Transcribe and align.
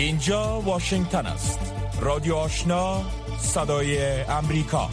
اینجا 0.00 0.60
واشنگتن 0.60 1.26
است. 1.26 1.58
رادیو 2.00 2.34
آشنا 2.34 3.02
صدای 3.38 4.22
امریکا. 4.22 4.90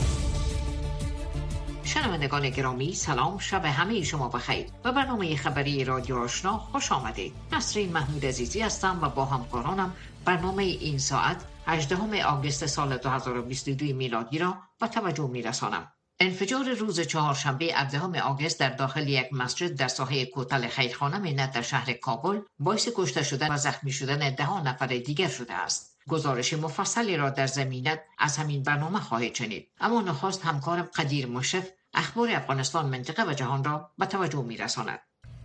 شنوندگان 1.84 2.50
گرامی 2.50 2.94
سلام 2.94 3.38
شب 3.38 3.66
همه 3.66 4.04
شما 4.04 4.30
بخیر. 4.30 4.66
و 4.84 4.92
برنامه 4.92 5.36
خبری 5.36 5.84
رادیو 5.84 6.18
آشنا 6.18 6.58
خوش 6.58 6.92
آمده 6.92 7.32
نسرین 7.52 7.94
محمود 7.94 8.26
عزیزی 8.26 8.62
هستم 8.62 9.00
و 9.02 9.10
با 9.10 9.26
همکارانم 9.26 9.94
برنامه 10.26 10.64
این 10.64 10.98
ساعت 10.98 11.44
18 11.66 12.26
آگوست 12.26 12.66
سال 12.66 12.98
2022 12.98 13.86
میلادی 13.86 14.38
را 14.38 14.58
به 14.80 14.88
توجه 14.88 15.30
می 15.30 15.42
رسانم. 15.42 15.92
انفجار 16.20 16.74
روز 16.74 17.00
چهارشنبه 17.00 17.66
17 17.66 18.22
آگوست 18.22 18.60
در 18.60 18.70
داخل 18.70 19.08
یک 19.08 19.34
مسجد 19.34 19.76
در 19.76 19.88
ساحه 19.88 20.26
کوتل 20.26 20.68
خیرخانه 20.68 21.18
منت 21.18 21.52
در 21.52 21.62
شهر 21.62 21.94
کابل 21.94 22.40
باعث 22.60 22.90
کشته 22.96 23.24
شدن 23.24 23.52
و 23.52 23.58
زخمی 23.58 23.92
شدن 23.92 24.36
ده 24.36 24.62
نفر 24.62 24.88
دیگر 24.88 25.28
شده 25.28 25.54
است. 25.54 25.98
گزارش 26.08 26.54
مفصلی 26.54 27.18
را 27.18 27.30
در 27.30 27.48
زمینت 27.48 28.00
از 28.18 28.38
همین 28.38 28.64
برنامه 28.64 29.00
خواهید 29.00 29.36
شنید. 29.36 29.68
اما 29.80 30.02
نخواست 30.02 30.46
همکارم 30.46 30.90
قدیر 30.96 31.28
مشرف 31.28 31.68
اخبار 31.94 32.30
افغانستان 32.32 32.86
منطقه 32.86 33.24
و 33.24 33.34
جهان 33.34 33.64
را 33.64 33.92
به 33.98 34.06
توجه 34.06 34.42
می 34.42 34.58
رساند. 34.58 35.00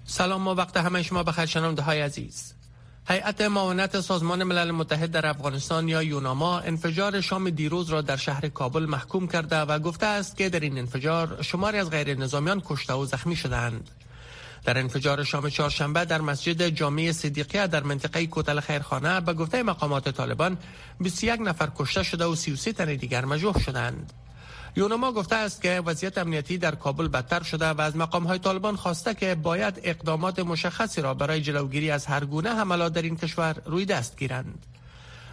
سلام 0.05 0.49
و 0.49 0.55
وقت 0.55 0.77
همه 0.77 1.03
شما 1.03 1.23
بخیر 1.23 1.59
های 1.59 2.01
عزیز. 2.01 2.55
هیئت 3.09 3.41
معاونت 3.41 4.01
سازمان 4.01 4.43
ملل 4.43 4.71
متحد 4.71 5.11
در 5.11 5.27
افغانستان 5.27 5.89
یا 5.89 6.03
یوناما 6.03 6.59
انفجار 6.59 7.21
شام 7.21 7.51
دیروز 7.51 7.91
را 7.91 8.01
در 8.01 8.17
شهر 8.17 8.49
کابل 8.49 8.87
محکوم 8.87 9.29
کرده 9.29 9.57
و 9.61 9.79
گفته 9.79 10.07
است 10.07 10.37
که 10.37 10.49
در 10.49 10.61
این 10.61 10.79
انفجار 10.79 11.43
شماری 11.43 11.79
از 11.79 11.91
غیر 11.91 12.19
نظامیان 12.19 12.63
کشته 12.67 12.93
و 12.93 13.05
زخمی 13.05 13.37
شدند. 13.37 13.91
در 14.65 14.79
انفجار 14.79 15.25
شام 15.25 15.49
چهارشنبه 15.49 16.05
در 16.05 16.21
مسجد 16.21 16.69
جامع 16.69 17.13
صدیقیه 17.13 17.67
در 17.67 17.83
منطقه 17.83 18.27
کوتل 18.27 18.61
خیرخانه 18.61 19.21
به 19.21 19.33
گفته 19.33 19.63
مقامات 19.63 20.09
طالبان 20.09 20.59
21 21.01 21.41
نفر 21.41 21.69
کشته 21.77 22.03
شده 22.03 22.25
و 22.25 22.35
33 22.35 22.73
تن 22.73 22.95
دیگر 22.95 23.25
مجروح 23.25 23.59
شدند. 23.59 24.13
یونما 24.77 25.13
گفته 25.13 25.37
است 25.37 25.63
که 25.63 25.81
وضعیت 25.87 26.19
امنیتی 26.19 26.59
در 26.59 26.75
کابل 26.75 27.09
بدتر 27.09 27.43
شده 27.43 27.67
و 27.67 27.81
از 27.81 27.97
مقام 27.97 28.25
های 28.25 28.39
طالبان 28.39 28.77
خواسته 28.77 29.15
که 29.15 29.35
باید 29.35 29.81
اقدامات 29.83 30.39
مشخصی 30.39 31.01
را 31.01 31.15
برای 31.15 31.41
جلوگیری 31.41 31.91
از 31.91 32.07
هر 32.07 32.25
گونه 32.25 32.55
حملات 32.55 32.93
در 32.93 33.03
این 33.03 33.17
کشور 33.17 33.57
روی 33.65 33.85
دست 33.85 34.19
گیرند. 34.19 34.67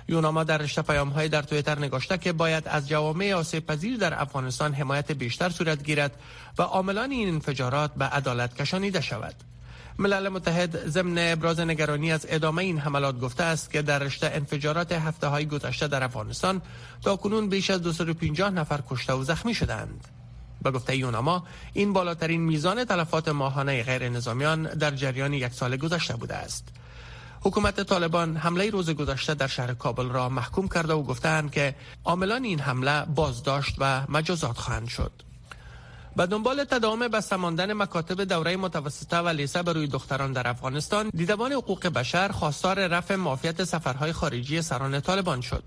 یوناما 0.08 0.44
در 0.44 0.58
رشته 0.58 0.82
پیام 0.82 1.10
های 1.10 1.30
در 1.30 1.42
تویتر 1.42 1.80
نگاشته 1.80 2.18
که 2.18 2.34
باید 2.34 2.68
از 2.68 2.88
جوامع 2.88 3.34
آسیب 3.34 3.66
پذیر 3.66 3.98
در 3.98 4.22
افغانستان 4.22 4.74
حمایت 4.74 5.12
بیشتر 5.12 5.50
صورت 5.50 5.84
گیرد 5.84 6.12
و 6.58 6.62
عاملان 6.62 7.12
این 7.12 7.28
انفجارات 7.28 7.94
به 7.94 8.06
عدالت 8.06 8.62
کشانیده 8.62 9.02
شود. 9.02 9.36
ملل 10.00 10.30
متحد 10.30 10.90
ضمن 10.90 11.18
ابراز 11.18 11.60
نگرانی 11.60 12.12
از 12.12 12.26
ادامه 12.30 12.64
این 12.64 12.80
حملات 12.80 13.20
گفته 13.20 13.44
است 13.44 13.72
که 13.72 13.82
در 13.82 14.00
رشته 14.00 14.32
انفجارات 14.34 14.92
هفته 14.92 15.28
های 15.28 15.46
گذشته 15.46 15.88
در 15.88 16.04
افغانستان 16.04 16.62
تا 17.02 17.16
کنون 17.16 17.50
بیش 17.50 17.70
از 17.70 17.82
250 17.82 18.50
نفر 18.50 18.80
کشته 18.90 19.14
و 19.14 19.24
زخمی 19.24 19.54
شدند. 19.54 20.08
به 20.62 20.72
گفته 20.72 20.98
یوناما 20.98 21.44
این 21.74 21.94
بالاترین 21.94 22.42
میزان 22.42 22.86
تلفات 22.86 23.28
ماهانه 23.28 23.84
غیر 23.84 24.10
نظامیان 24.10 24.64
در 24.64 24.92
جریان 24.92 25.34
یک 25.34 25.54
سال 25.54 25.78
گذشته 25.78 26.16
بوده 26.16 26.36
است. 26.36 26.68
حکومت 27.42 27.82
طالبان 27.84 28.38
حمله 28.38 28.70
روز 28.70 28.90
گذشته 28.90 29.34
در 29.34 29.48
شهر 29.48 29.74
کابل 29.74 30.10
را 30.10 30.30
محکوم 30.30 30.68
کرده 30.68 30.94
و 30.94 31.04
گفتند 31.04 31.52
که 31.52 31.76
عاملان 32.06 32.44
این 32.44 32.60
حمله 32.60 33.06
بازداشت 33.06 33.76
و 33.78 34.06
مجازات 34.10 34.58
خواهند 34.58 34.88
شد. 34.88 35.29
به 36.16 36.26
دنبال 36.26 36.64
تداوم 36.64 37.08
بسته 37.08 37.36
ماندن 37.36 37.74
مکاتب 37.74 38.24
دوره 38.24 38.58
متوسطه 38.58 39.18
و 39.18 39.28
لیسه 39.28 39.64
دختران 39.64 40.34
در 40.34 40.48
افغانستان 40.48 41.10
دیدبان 41.14 41.52
حقوق 41.52 41.88
بشر 41.88 42.28
خواستار 42.28 42.88
رفع 42.88 43.16
معافیت 43.16 43.64
سفرهای 43.64 44.14
خارجی 44.14 44.62
سران 44.62 45.00
طالبان 45.02 45.42
شد. 45.42 45.64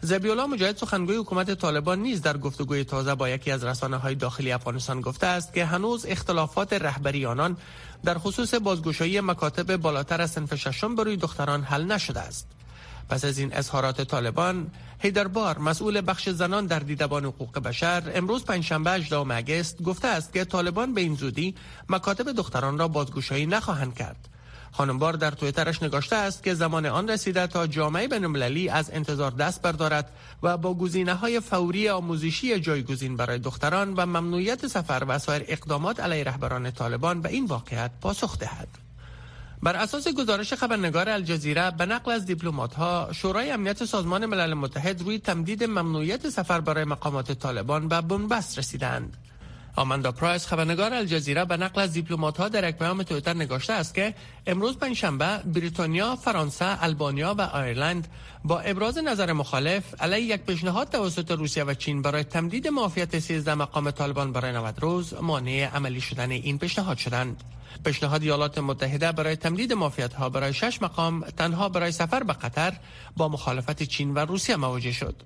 زبیولا 0.00 0.46
مجاهد 0.46 0.76
سخنگوی 0.76 1.16
حکومت 1.16 1.54
طالبان 1.54 1.98
نیز 1.98 2.22
در 2.22 2.36
گفتگوی 2.36 2.84
تازه 2.84 3.14
با 3.14 3.28
یکی 3.28 3.50
از 3.50 3.64
رسانه 3.64 3.96
های 3.96 4.14
داخلی 4.14 4.52
افغانستان 4.52 5.00
گفته 5.00 5.26
است 5.26 5.54
که 5.54 5.64
هنوز 5.64 6.06
اختلافات 6.08 6.72
رهبری 6.72 7.26
آنان 7.26 7.56
در 8.04 8.18
خصوص 8.18 8.54
بازگشایی 8.54 9.20
مکاتب 9.20 9.76
بالاتر 9.76 10.22
از 10.22 10.30
صنف 10.30 10.54
ششم 10.54 10.94
بروی 10.94 11.16
دختران 11.16 11.62
حل 11.62 11.84
نشده 11.84 12.20
است. 12.20 12.46
پس 13.08 13.24
از 13.24 13.38
این 13.38 13.54
اظهارات 13.54 14.00
طالبان 14.00 14.70
هیدربار 14.98 15.58
مسئول 15.58 16.02
بخش 16.06 16.28
زنان 16.28 16.66
در 16.66 16.78
دیدبان 16.78 17.24
حقوق 17.24 17.58
بشر 17.58 18.12
امروز 18.14 18.44
پنجشنبه 18.44 18.90
18 18.90 19.18
مگست 19.18 19.82
گفته 19.82 20.08
است 20.08 20.32
که 20.32 20.44
طالبان 20.44 20.94
به 20.94 21.00
این 21.00 21.14
زودی 21.14 21.54
مکاتب 21.88 22.32
دختران 22.32 22.78
را 22.78 22.88
بازگشایی 22.88 23.46
نخواهند 23.46 23.94
کرد 23.94 24.28
خانم 24.72 24.98
بار 24.98 25.12
در 25.12 25.30
تویترش 25.30 25.82
نگاشته 25.82 26.16
است 26.16 26.42
که 26.42 26.54
زمان 26.54 26.86
آن 26.86 27.08
رسیده 27.08 27.46
تا 27.46 27.66
جامعه 27.66 28.08
بین‌المللی 28.08 28.68
از 28.68 28.90
انتظار 28.90 29.30
دست 29.30 29.62
بردارد 29.62 30.10
و 30.42 30.56
با 30.56 30.74
گزینه 30.74 31.14
های 31.14 31.40
فوری 31.40 31.88
آموزشی 31.88 32.60
جایگزین 32.60 33.16
برای 33.16 33.38
دختران 33.38 33.94
و 33.94 34.06
ممنوعیت 34.06 34.66
سفر 34.66 35.04
و 35.08 35.18
سایر 35.18 35.44
اقدامات 35.48 36.00
علیه 36.00 36.24
رهبران 36.24 36.70
طالبان 36.70 37.20
به 37.20 37.28
این 37.28 37.44
واقعیت 37.44 37.90
پاسخ 38.00 38.38
دهد. 38.38 38.85
بر 39.62 39.76
اساس 39.76 40.08
گزارش 40.08 40.54
خبرنگار 40.54 41.08
الجزیره 41.08 41.70
به 41.70 41.86
نقل 41.86 42.12
از 42.12 42.26
دیپلمات 42.26 42.74
ها 42.74 43.08
شورای 43.12 43.50
امنیت 43.50 43.84
سازمان 43.84 44.26
ملل 44.26 44.54
متحد 44.54 45.00
روی 45.00 45.18
تمدید 45.18 45.64
ممنوعیت 45.64 46.28
سفر 46.28 46.60
برای 46.60 46.84
مقامات 46.84 47.32
طالبان 47.32 47.88
به 47.88 48.00
بنبست 48.00 48.58
رسیدند 48.58 49.16
آماندا 49.76 50.12
پرایس 50.12 50.46
خبرنگار 50.46 50.94
الجزیره 50.94 51.44
به 51.44 51.56
نقل 51.56 51.80
از 51.80 51.92
دیپلمات 51.92 52.36
ها 52.36 52.48
در 52.48 52.68
یک 52.68 52.76
پیام 52.76 53.02
تویتر 53.02 53.34
نگاشته 53.34 53.72
است 53.72 53.94
که 53.94 54.14
امروز 54.46 54.78
پنجشنبه 54.78 55.38
بریتانیا، 55.54 56.16
فرانسه، 56.16 56.84
البانیا 56.84 57.34
و 57.38 57.40
آیرلند 57.40 58.08
با 58.44 58.60
ابراز 58.60 58.98
نظر 58.98 59.32
مخالف 59.32 60.02
علیه 60.02 60.20
یک 60.20 60.40
پیشنهاد 60.40 60.88
توسط 60.88 61.30
روسیه 61.30 61.64
و 61.64 61.74
چین 61.74 62.02
برای 62.02 62.24
تمدید 62.24 62.68
معافیت 62.68 63.18
13 63.18 63.54
مقام 63.54 63.90
طالبان 63.90 64.32
برای 64.32 64.52
90 64.52 64.80
روز 64.80 65.14
مانع 65.14 65.70
عملی 65.74 66.00
شدن 66.00 66.30
این 66.30 66.58
پیشنهاد 66.58 66.98
شدند. 66.98 67.44
پیشنهاد 67.84 68.22
ایالات 68.22 68.58
متحده 68.58 69.12
برای 69.12 69.36
تمدید 69.36 69.72
معافیت 69.72 70.14
ها 70.14 70.28
برای 70.28 70.54
شش 70.54 70.82
مقام 70.82 71.20
تنها 71.20 71.68
برای 71.68 71.92
سفر 71.92 72.22
به 72.22 72.32
قطر 72.32 72.72
با 73.16 73.28
مخالفت 73.28 73.82
چین 73.82 74.14
و 74.14 74.18
روسیه 74.18 74.56
مواجه 74.56 74.92
شد. 74.92 75.22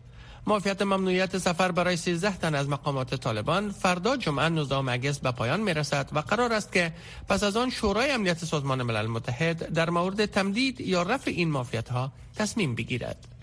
معافیت 0.47 0.83
ممنوعیت 0.83 1.39
سفر 1.39 1.73
برای 1.73 1.97
13 1.97 2.37
تن 2.37 2.55
از 2.55 2.69
مقامات 2.69 3.15
طالبان 3.15 3.71
فردا 3.71 4.17
جمعه 4.17 4.49
19 4.49 4.75
آگوست 4.75 5.23
به 5.23 5.31
پایان 5.31 5.61
می 5.61 5.75
رسد 5.75 6.09
و 6.13 6.19
قرار 6.19 6.53
است 6.53 6.73
که 6.73 6.93
پس 7.29 7.43
از 7.43 7.57
آن 7.57 7.71
شورای 7.71 8.11
امنیت 8.11 8.45
سازمان 8.45 8.83
ملل 8.83 9.07
متحد 9.07 9.73
در 9.73 9.91
مورد 9.91 10.27
تمدید 10.27 10.81
یا 10.81 11.03
رفع 11.03 11.31
این 11.31 11.51
معافیت 11.51 11.89
ها 11.89 12.13
تصمیم 12.37 12.75
بگیرد. 12.75 13.40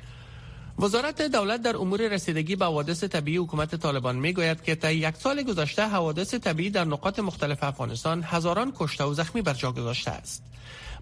وزارت 0.79 1.21
دولت 1.21 1.61
در 1.61 1.77
امور 1.77 2.07
رسیدگی 2.07 2.55
به 2.55 2.65
حوادث 2.65 3.03
طبیعی 3.03 3.37
حکومت 3.37 3.75
طالبان 3.75 4.15
می 4.15 4.33
گوید 4.33 4.63
که 4.63 4.75
تا 4.75 4.91
یک 4.91 5.15
سال 5.15 5.43
گذشته 5.43 5.87
حوادث 5.87 6.33
طبیعی 6.33 6.69
در 6.69 6.83
نقاط 6.83 7.19
مختلف 7.19 7.63
افغانستان 7.63 8.23
هزاران 8.23 8.73
کشته 8.79 9.03
و 9.03 9.13
زخمی 9.13 9.41
بر 9.41 9.53
جا 9.53 9.71
گذاشته 9.71 10.11
است. 10.11 10.43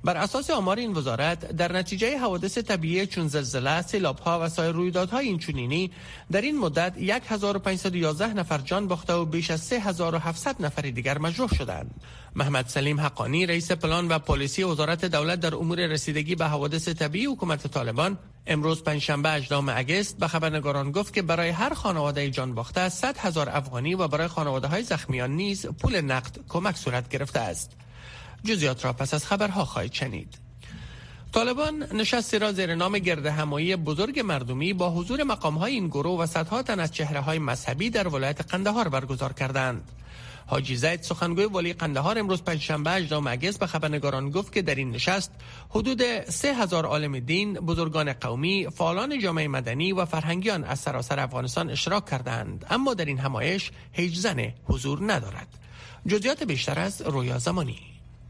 بر 0.03 0.17
اساس 0.17 0.49
آمار 0.49 0.77
این 0.77 0.93
وزارت 0.93 1.51
در 1.51 1.71
نتیجه 1.71 2.17
حوادث 2.17 2.57
طبیعی 2.57 3.07
چون 3.07 3.27
زلزله، 3.27 3.83
ها 4.25 4.39
و 4.41 4.49
سایر 4.49 4.71
رویدادهای 4.71 5.27
اینچنینی 5.27 5.91
در 6.31 6.41
این 6.41 6.59
مدت 6.59 6.93
1511 7.29 8.33
نفر 8.33 8.57
جان 8.57 8.87
باخته 8.87 9.13
و 9.13 9.25
بیش 9.25 9.51
از 9.51 9.61
3700 9.61 10.61
نفر 10.61 10.81
دیگر 10.81 11.17
مجروح 11.17 11.49
شدند. 11.55 11.91
محمد 12.35 12.67
سلیم 12.67 12.99
حقانی 12.99 13.45
رئیس 13.45 13.71
پلان 13.71 14.07
و 14.07 14.19
پلیسی 14.19 14.63
وزارت 14.63 15.05
دولت 15.05 15.39
در 15.39 15.55
امور 15.55 15.85
رسیدگی 15.87 16.35
به 16.35 16.45
حوادث 16.45 16.87
طبیعی 16.89 17.25
حکومت 17.25 17.67
طالبان 17.67 18.17
امروز 18.47 18.83
پنجشنبه 18.83 19.29
18 19.29 19.77
اگست 19.77 20.17
به 20.17 20.27
خبرنگاران 20.27 20.91
گفت 20.91 21.13
که 21.13 21.21
برای 21.21 21.49
هر 21.49 21.73
خانواده 21.73 22.29
جان 22.29 22.55
باخته 22.55 22.89
100 22.89 23.17
هزار 23.17 23.49
افغانی 23.49 23.95
و 23.95 24.07
برای 24.07 24.27
خانواده 24.27 24.67
های 24.67 24.83
زخمیان 24.83 25.31
نیز 25.31 25.65
پول 25.65 26.01
نقد 26.01 26.37
کمک 26.49 26.75
صورت 26.75 27.09
گرفته 27.09 27.39
است. 27.39 27.71
جزیات 28.43 28.85
را 28.85 28.93
پس 28.93 29.13
از 29.13 29.25
خبرها 29.25 29.65
خواهید 29.65 29.93
شنید. 29.93 30.37
طالبان 31.31 31.87
نشستی 31.93 32.39
را 32.39 32.51
زیر 32.51 32.75
نام 32.75 32.97
گرد 32.97 33.25
همایی 33.25 33.75
بزرگ 33.75 34.19
مردمی 34.19 34.73
با 34.73 34.89
حضور 34.89 35.23
مقام 35.23 35.57
های 35.57 35.73
این 35.73 35.87
گروه 35.87 36.19
و 36.19 36.25
صدها 36.25 36.63
تن 36.63 36.79
از 36.79 36.91
چهره 36.91 37.19
های 37.19 37.39
مذهبی 37.39 37.89
در 37.89 38.07
ولایت 38.07 38.41
قندهار 38.41 38.89
برگزار 38.89 39.33
کردند. 39.33 39.91
حاجی 40.47 40.75
زید 40.75 41.01
سخنگوی 41.01 41.45
ولی 41.45 41.73
قندهار 41.73 42.19
امروز 42.19 42.41
پنجشنبه 42.41 42.91
18 42.91 43.19
مگس 43.19 43.57
به 43.57 43.67
خبرنگاران 43.67 44.29
گفت 44.29 44.53
که 44.53 44.61
در 44.61 44.75
این 44.75 44.91
نشست 44.91 45.31
حدود 45.69 46.29
سه 46.29 46.53
هزار 46.53 46.85
عالم 46.85 47.19
دین، 47.19 47.53
بزرگان 47.53 48.13
قومی، 48.13 48.67
فعالان 48.75 49.19
جامعه 49.19 49.47
مدنی 49.47 49.93
و 49.93 50.05
فرهنگیان 50.05 50.63
از 50.63 50.79
سراسر 50.79 51.19
افغانستان 51.19 51.69
اشتراک 51.69 52.05
کردند 52.05 52.65
اما 52.69 52.93
در 52.93 53.05
این 53.05 53.17
همایش 53.17 53.71
هیچ 53.91 54.17
زن 54.17 54.53
حضور 54.65 55.13
ندارد. 55.13 55.47
جزئیات 56.07 56.43
بیشتر 56.43 56.79
از 56.79 57.01
رویا 57.01 57.39
زمانی 57.39 57.79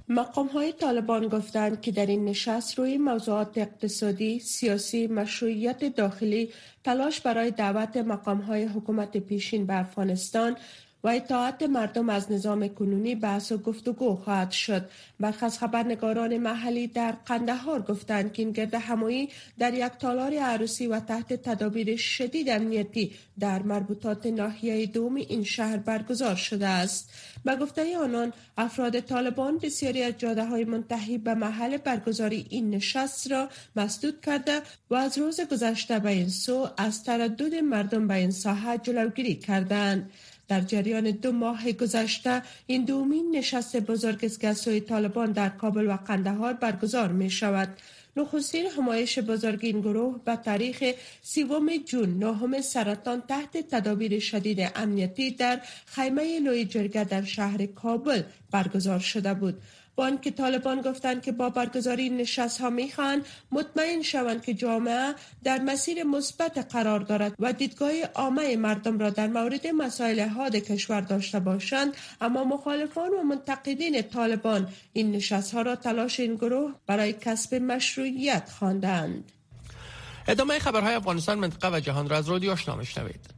مقام 0.09 0.47
های 0.47 0.73
طالبان 0.73 1.27
گفتند 1.27 1.81
که 1.81 1.91
در 1.91 2.05
این 2.05 2.25
نشست 2.25 2.79
روی 2.79 2.97
موضوعات 2.97 3.57
اقتصادی، 3.57 4.39
سیاسی، 4.39 5.07
مشروعیت 5.07 5.95
داخلی، 5.95 6.49
تلاش 6.83 7.21
برای 7.21 7.51
دعوت 7.51 7.97
مقام 7.97 8.41
های 8.41 8.63
حکومت 8.63 9.17
پیشین 9.17 9.65
به 9.65 9.79
افغانستان 9.79 10.57
و 11.05 11.07
اطاعت 11.07 11.63
مردم 11.63 12.09
از 12.09 12.31
نظام 12.31 12.67
کنونی 12.67 13.15
بحث 13.15 13.51
و 13.51 13.57
گفتگو 13.57 14.15
خواهد 14.15 14.51
شد. 14.51 14.89
برخی 15.19 15.45
از 15.45 15.59
خبرنگاران 15.59 16.37
محلی 16.37 16.87
در 16.87 17.11
قندهار 17.11 17.81
گفتند 17.81 18.33
که 18.33 18.41
این 18.41 18.51
گرد 18.51 18.73
همایی 18.73 19.29
در 19.59 19.73
یک 19.73 19.91
تالار 19.99 20.33
عروسی 20.33 20.87
و 20.87 20.99
تحت 20.99 21.33
تدابیر 21.33 21.97
شدید 21.97 22.49
امنیتی 22.49 23.11
در 23.39 23.61
مربوطات 23.61 24.25
ناحیه 24.25 24.85
دوم 24.85 25.15
این 25.15 25.43
شهر 25.43 25.77
برگزار 25.77 26.35
شده 26.35 26.67
است. 26.67 27.09
به 27.45 27.55
گفته 27.55 27.97
آنان 27.97 28.33
افراد 28.57 28.99
طالبان 28.99 29.57
بسیاری 29.57 30.03
از 30.03 30.13
جاده 30.17 30.45
های 30.45 30.65
منتهی 30.65 31.17
به 31.17 31.33
محل 31.33 31.77
برگزاری 31.77 32.45
این 32.49 32.69
نشست 32.69 33.31
را 33.31 33.49
مسدود 33.75 34.21
کرده 34.21 34.61
و 34.89 34.95
از 34.95 35.17
روز 35.17 35.41
گذشته 35.41 35.99
به 35.99 36.09
این 36.09 36.29
سو 36.29 36.67
از 36.77 37.03
تردد 37.03 37.55
مردم 37.55 38.07
به 38.07 38.13
این 38.13 38.31
ساحه 38.31 38.77
جلوگیری 38.77 39.35
کردند. 39.35 40.11
در 40.47 40.61
جریان 40.61 41.11
دو 41.11 41.31
ماه 41.31 41.71
گذشته 41.71 42.41
این 42.67 42.85
دومین 42.85 43.35
نشست 43.35 43.77
بزرگ 43.77 44.25
است 44.25 44.39
که 44.39 44.53
سوی 44.53 44.79
طالبان 44.79 45.31
در 45.31 45.49
کابل 45.49 45.87
و 45.87 45.97
قندهار 45.97 46.53
برگزار 46.53 47.11
می 47.11 47.29
شود. 47.29 47.69
نخستین 48.17 48.65
همایش 48.65 49.19
بزرگ 49.19 49.59
این 49.61 49.81
گروه 49.81 50.21
به 50.25 50.35
تاریخ 50.35 50.83
سیوم 51.21 51.77
جون 51.77 52.19
نهم 52.19 52.61
سرطان 52.61 53.21
تحت 53.21 53.57
تدابیر 53.57 54.19
شدید 54.19 54.71
امنیتی 54.75 55.31
در 55.31 55.61
خیمه 55.85 56.39
لوی 56.39 56.65
جرگه 56.65 57.03
در 57.03 57.23
شهر 57.23 57.65
کابل 57.65 58.21
برگزار 58.51 58.99
شده 58.99 59.33
بود. 59.33 59.61
با 59.95 60.05
آنکه 60.05 60.31
طالبان 60.31 60.81
گفتند 60.81 61.21
که 61.21 61.31
با 61.31 61.49
برگزاری 61.49 62.09
نشست 62.09 62.61
ها 62.61 62.69
می‌خواهند 62.69 63.25
مطمئن 63.51 64.01
شوند 64.01 64.43
که 64.43 64.53
جامعه 64.53 65.13
در 65.43 65.61
مسیر 65.61 66.03
مثبت 66.03 66.73
قرار 66.73 66.99
دارد 66.99 67.35
و 67.39 67.53
دیدگاه 67.53 67.91
عامه 68.15 68.57
مردم 68.57 68.99
را 68.99 69.09
در 69.09 69.27
مورد 69.27 69.67
مسائل 69.67 70.19
حاد 70.19 70.55
کشور 70.55 71.01
داشته 71.01 71.39
باشند. 71.39 71.93
اما 72.21 72.43
مخالفان 72.43 73.09
و 73.09 73.23
منتقدین 73.23 74.01
طالبان 74.01 74.67
این 74.93 75.11
نشست 75.11 75.53
ها 75.53 75.61
را 75.61 75.75
تلاش 75.75 76.19
این 76.19 76.35
گروه 76.35 76.73
برای 76.87 77.13
کسب 77.13 77.55
مشروعیت 77.55 78.49
خواندند. 78.49 79.31
ادامه 80.27 80.59
خبرهای 80.59 80.95
افغانستان 80.95 81.39
منطقه 81.39 81.77
و 81.77 81.79
جهان 81.79 82.09
را 82.09 82.17
از 82.17 82.29
رادیو 82.29 82.51
آشنا 82.51 82.75
میشنوید. 82.75 83.34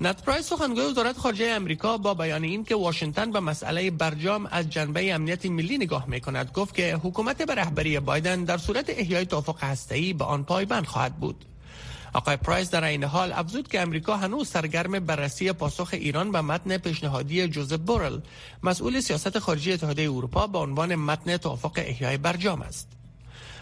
ند 0.00 0.22
پرایس 0.22 0.48
سخنگوی 0.48 0.84
وزارت 0.84 1.18
خارجه 1.18 1.46
امریکا 1.50 1.98
با 1.98 2.14
بیان 2.14 2.44
این 2.44 2.64
که 2.64 2.76
واشنگتن 2.76 3.30
به 3.32 3.40
مسئله 3.40 3.90
برجام 3.90 4.48
از 4.50 4.70
جنبه 4.70 5.14
امنیت 5.14 5.46
ملی 5.46 5.78
نگاه 5.78 6.08
می 6.08 6.20
کند 6.20 6.50
گفت 6.54 6.74
که 6.74 6.96
حکومت 6.96 7.42
به 7.42 7.54
رهبری 7.54 8.00
بایدن 8.00 8.44
در 8.44 8.58
صورت 8.58 8.90
احیای 8.90 9.26
توافق 9.26 9.64
هسته‌ای 9.64 10.12
به 10.12 10.24
آن 10.24 10.44
پایبند 10.44 10.86
خواهد 10.86 11.16
بود. 11.16 11.44
آقای 12.12 12.36
پرایس 12.36 12.70
در 12.70 12.84
این 12.84 13.04
حال 13.04 13.32
افزود 13.32 13.68
که 13.68 13.80
امریکا 13.80 14.16
هنوز 14.16 14.48
سرگرم 14.48 15.00
بررسی 15.00 15.52
پاسخ 15.52 15.88
ایران 15.92 16.32
به 16.32 16.40
متن 16.40 16.78
پیشنهادی 16.78 17.48
جوزف 17.48 17.78
بورل 17.78 18.20
مسئول 18.62 19.00
سیاست 19.00 19.38
خارجی 19.38 19.72
اتحادیه 19.72 20.12
اروپا 20.12 20.46
به 20.46 20.58
عنوان 20.58 20.94
متن 20.94 21.36
توافق 21.36 21.72
احیای 21.76 22.16
برجام 22.16 22.62
است. 22.62 22.95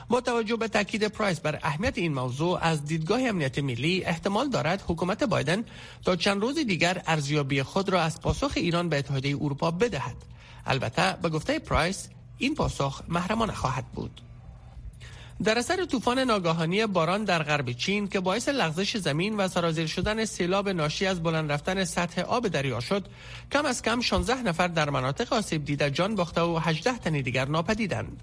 با 0.09 0.21
توجه 0.21 0.57
به 0.57 0.69
تاکید 0.69 1.09
پرایس 1.09 1.41
بر 1.41 1.59
اهمیت 1.63 1.99
این 1.99 2.15
موضوع 2.15 2.59
از 2.63 2.85
دیدگاه 2.85 3.23
امنیت 3.23 3.59
ملی 3.59 4.05
احتمال 4.05 4.49
دارد 4.49 4.85
حکومت 4.89 5.25
بایدن 5.25 5.65
تا 6.05 6.17
چند 6.17 6.43
روز 6.43 6.59
دیگر 6.59 7.03
ارزیابی 7.07 7.63
خود 7.63 7.89
را 7.89 8.03
از 8.03 8.21
پاسخ 8.21 8.53
ایران 8.57 8.89
به 8.89 8.99
اتحادیه 8.99 9.37
اروپا 9.37 9.71
بدهد. 9.71 10.17
البته 10.67 11.17
به 11.23 11.29
گفته 11.29 11.59
پرایس 11.59 12.09
این 12.39 12.55
پاسخ 12.55 13.03
محرمانه 13.09 13.53
خواهد 13.53 13.85
بود. 13.87 14.21
در 15.45 15.59
اثر 15.59 15.85
طوفان 15.85 16.19
ناگهانی 16.19 16.87
باران 16.87 17.25
در 17.25 17.43
غرب 17.43 17.73
چین 17.73 18.09
که 18.09 18.21
باعث 18.21 18.49
لغزش 18.49 18.97
زمین 18.97 19.37
و 19.37 19.49
سرازیر 19.49 19.87
شدن 19.87 20.25
سیلاب 20.25 20.69
ناشی 20.69 21.07
از 21.07 21.23
بلند 21.23 21.53
رفتن 21.53 21.85
سطح 21.85 22.21
آب 22.21 22.49
دریا 22.49 22.81
شد 22.81 23.07
کم 23.53 23.67
از 23.67 23.83
کم 23.83 24.01
16 24.01 24.43
نفر 24.43 24.69
در 24.69 24.91
مناطق 24.91 25.33
آسیب 25.33 25.65
دیده 25.65 25.91
جان 25.91 26.15
باخته 26.15 26.41
و 26.41 26.57
18 26.57 26.99
تن 26.99 27.13
دیگر 27.13 27.49
ناپدیدند. 27.49 28.23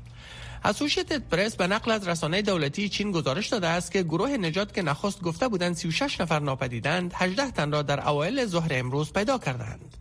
اسوشیتد 0.64 1.22
پرس 1.30 1.56
به 1.56 1.68
نقل 1.68 1.92
از 1.92 2.08
رسانه 2.08 2.42
دولتی 2.42 2.90
چین 2.90 3.12
گزارش 3.12 3.48
داده 3.48 3.68
است 3.68 3.92
که 3.92 4.04
گروه 4.04 4.30
نجات 4.30 4.74
که 4.74 4.82
نخست 4.82 5.22
گفته 5.22 5.48
بودند 5.48 5.76
36 5.76 6.22
نفر 6.22 6.40
ناپدیدند 6.40 7.14
18 7.16 7.52
تن 7.52 7.72
را 7.72 7.82
در 7.82 8.08
اوایل 8.08 8.46
ظهر 8.46 8.70
امروز 8.72 9.14
پیدا 9.14 9.38
کردند. 9.38 9.98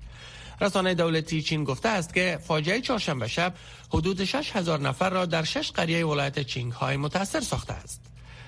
رسانه 0.60 0.94
دولتی 0.94 1.42
چین 1.42 1.64
گفته 1.64 1.88
است 1.88 2.14
که 2.14 2.38
فاجعه 2.46 2.80
چهارشنبه 2.80 3.28
شب 3.28 3.54
حدود 3.90 4.24
6 4.24 4.56
هزار 4.56 4.80
نفر 4.80 5.10
را 5.10 5.26
در 5.26 5.44
شش 5.44 5.70
قریه 5.72 6.06
ولایت 6.06 6.40
چینگهای 6.40 6.96
متاثر 6.96 7.40
ساخته 7.40 7.72
است. 7.72 8.00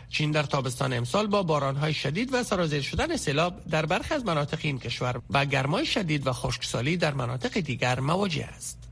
چین 0.08 0.30
در 0.30 0.42
تابستان 0.42 0.92
امسال 0.92 1.26
با 1.26 1.42
بارانهای 1.42 1.94
شدید 1.94 2.34
و 2.34 2.42
سرازیر 2.42 2.82
شدن 2.82 3.16
سیلاب 3.16 3.64
در 3.70 3.86
برخی 3.86 4.14
از 4.14 4.24
مناطق 4.24 4.58
این 4.62 4.78
کشور 4.78 5.22
و 5.30 5.44
گرمای 5.44 5.86
شدید 5.86 6.26
و 6.26 6.32
خشکسالی 6.32 6.96
در 6.96 7.14
مناطق 7.14 7.60
دیگر 7.60 8.00
مواجه 8.00 8.44
است. 8.44 8.91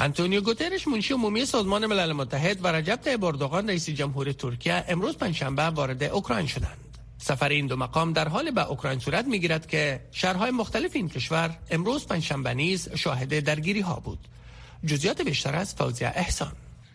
انتونیو 0.00 0.40
گوترش 0.40 0.88
منشی 0.88 1.14
عمومی 1.14 1.46
سازمان 1.46 1.86
ملل 1.86 2.12
متحد 2.12 2.64
و 2.64 2.68
رجب 2.68 2.96
طیب 2.96 3.24
اردوغان 3.24 3.68
رئیس 3.68 3.90
جمهور 3.90 4.32
ترکیه 4.32 4.84
امروز 4.88 5.16
پنجشنبه 5.16 5.62
وارد 5.62 6.02
اوکراین 6.02 6.46
شدند. 6.46 6.98
سفر 7.18 7.48
این 7.48 7.66
دو 7.66 7.76
مقام 7.76 8.12
در 8.12 8.28
حال 8.28 8.50
به 8.50 8.66
اوکراین 8.68 8.98
صورت 8.98 9.24
می‌گیرد 9.24 9.66
که 9.66 10.00
شهرهای 10.12 10.50
مختلف 10.50 10.96
این 10.96 11.08
کشور 11.08 11.56
امروز 11.70 12.06
پنجشنبه 12.06 12.54
نیز 12.54 12.88
شاهد 12.94 13.40
درگیری 13.40 13.80
ها 13.80 14.00
بود. 14.00 14.18
جزئیات 14.86 15.22
بیشتر 15.22 15.56
از 15.56 15.74
فوزیه 15.74 16.12
احسان 16.14 16.52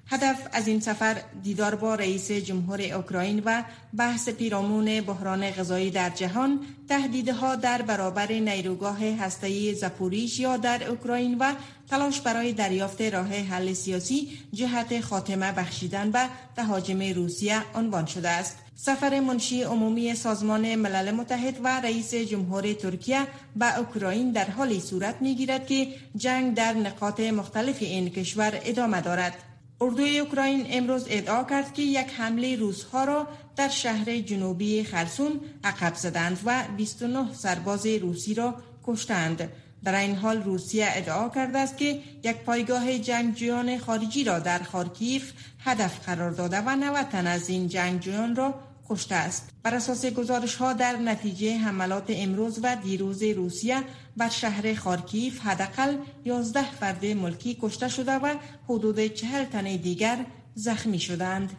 هدف 0.07 0.47
از 0.51 0.67
این 0.67 0.79
سفر 0.79 1.21
دیدار 1.44 1.75
با 1.75 1.95
رئیس 1.95 2.31
جمهور 2.31 2.81
اوکراین 2.81 3.41
و 3.45 3.63
بحث 3.97 4.29
پیرامون 4.29 5.01
بحران 5.01 5.51
غذایی 5.51 5.91
در 5.91 6.09
جهان 6.09 6.59
تهدیدها 6.89 7.55
در 7.55 7.81
برابر 7.81 8.31
نیروگاه 8.31 9.05
هسته‌ای 9.05 9.75
زپوریژیا 9.75 10.57
در 10.57 10.89
اوکراین 10.89 11.38
و 11.39 11.53
تلاش 11.89 12.21
برای 12.21 12.53
دریافت 12.53 13.01
راه 13.01 13.27
حل 13.27 13.73
سیاسی 13.73 14.39
جهت 14.53 15.01
خاتمه 15.01 15.51
بخشیدن 15.51 16.11
به 16.11 16.25
تهاجم 16.56 17.01
روسیه 17.01 17.61
عنوان 17.75 18.06
شده 18.06 18.29
است. 18.29 18.57
سفر 18.75 19.19
منشی 19.19 19.63
عمومی 19.63 20.15
سازمان 20.15 20.75
ملل 20.75 21.11
متحد 21.11 21.59
و 21.63 21.81
رئیس 21.81 22.13
جمهور 22.13 22.73
ترکیه 22.73 23.27
به 23.56 23.77
اوکراین 23.77 24.31
در 24.31 24.49
حالی 24.49 24.79
صورت 24.79 25.15
می‌گیرد 25.21 25.67
که 25.67 25.88
جنگ 26.15 26.53
در 26.53 26.73
نقاط 26.73 27.19
مختلف 27.19 27.77
این 27.81 28.09
کشور 28.09 28.59
ادامه 28.63 29.01
دارد. 29.01 29.52
اردوی 29.83 30.19
اوکراین 30.19 30.68
امروز 30.69 31.06
ادعا 31.09 31.44
کرد 31.44 31.74
که 31.74 31.81
یک 31.81 32.07
حمله 32.18 32.56
روزها 32.56 33.03
را 33.03 33.27
در 33.56 33.69
شهر 33.69 34.18
جنوبی 34.18 34.83
خرسون 34.83 35.41
عقب 35.63 35.95
زدند 35.95 36.39
و 36.45 36.63
29 36.77 37.33
سرباز 37.33 37.85
روسی 37.85 38.33
را 38.33 38.56
کشتند. 38.83 39.50
در 39.83 39.95
این 40.00 40.15
حال 40.15 40.44
روسیه 40.44 40.88
ادعا 40.89 41.30
کرده 41.30 41.59
است 41.59 41.77
که 41.77 42.00
یک 42.24 42.35
پایگاه 42.35 42.97
جنگجویان 42.97 43.77
خارجی 43.77 44.23
را 44.23 44.40
در 44.40 44.59
خارکیف 44.59 45.33
هدف 45.59 46.06
قرار 46.06 46.31
داده 46.31 46.61
و 46.61 46.75
90 46.75 47.09
تن 47.09 47.28
از 47.28 47.49
این 47.49 47.68
جنگجویان 47.68 48.35
را 48.35 48.54
کشته 48.90 49.16
است 49.16 49.49
بر 49.63 49.75
اساس 49.75 50.06
گزارش 50.06 50.56
ها 50.56 50.73
در 50.73 50.95
نتیجه 50.95 51.57
حملات 51.57 52.06
امروز 52.09 52.59
و 52.63 52.78
دیروز 52.83 53.23
روسیه 53.23 53.83
بر 54.18 54.30
شهر 54.30 54.75
خارکیف 54.75 55.40
حداقل 55.40 55.97
11 56.25 56.71
فرد 56.71 57.06
ملکی 57.06 57.57
کشته 57.61 57.87
شده 57.90 58.11
و 58.11 58.35
حدود 58.69 59.07
40 59.07 59.45
تن 59.45 59.75
دیگر 59.75 60.25
زخمی 60.56 60.99
شدند 60.99 61.52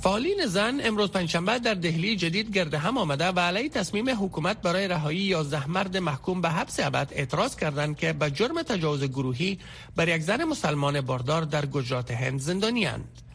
فعالین 0.00 0.46
زن 0.46 0.80
امروز 0.84 1.10
پنجشنبه 1.10 1.58
در 1.58 1.74
دهلی 1.74 2.16
جدید 2.16 2.54
گرد 2.54 2.74
هم 2.74 2.98
آمده 2.98 3.28
و 3.28 3.40
علیه 3.40 3.68
تصمیم 3.68 4.10
حکومت 4.10 4.62
برای 4.62 4.88
رهایی 4.88 5.18
11 5.18 5.70
مرد 5.70 5.96
محکوم 5.96 6.40
به 6.40 6.50
حبس 6.50 6.80
ابد 6.80 7.08
اعتراض 7.12 7.56
کردند 7.56 7.96
که 7.96 8.12
به 8.12 8.30
جرم 8.30 8.62
تجاوز 8.62 9.04
گروهی 9.04 9.58
بر 9.96 10.08
یک 10.08 10.22
زن 10.22 10.44
مسلمان 10.44 11.00
باردار 11.00 11.42
در 11.42 11.66
گجرات 11.66 12.10
هند 12.10 12.40
زندانی 12.40 12.86
اند. 12.86 13.25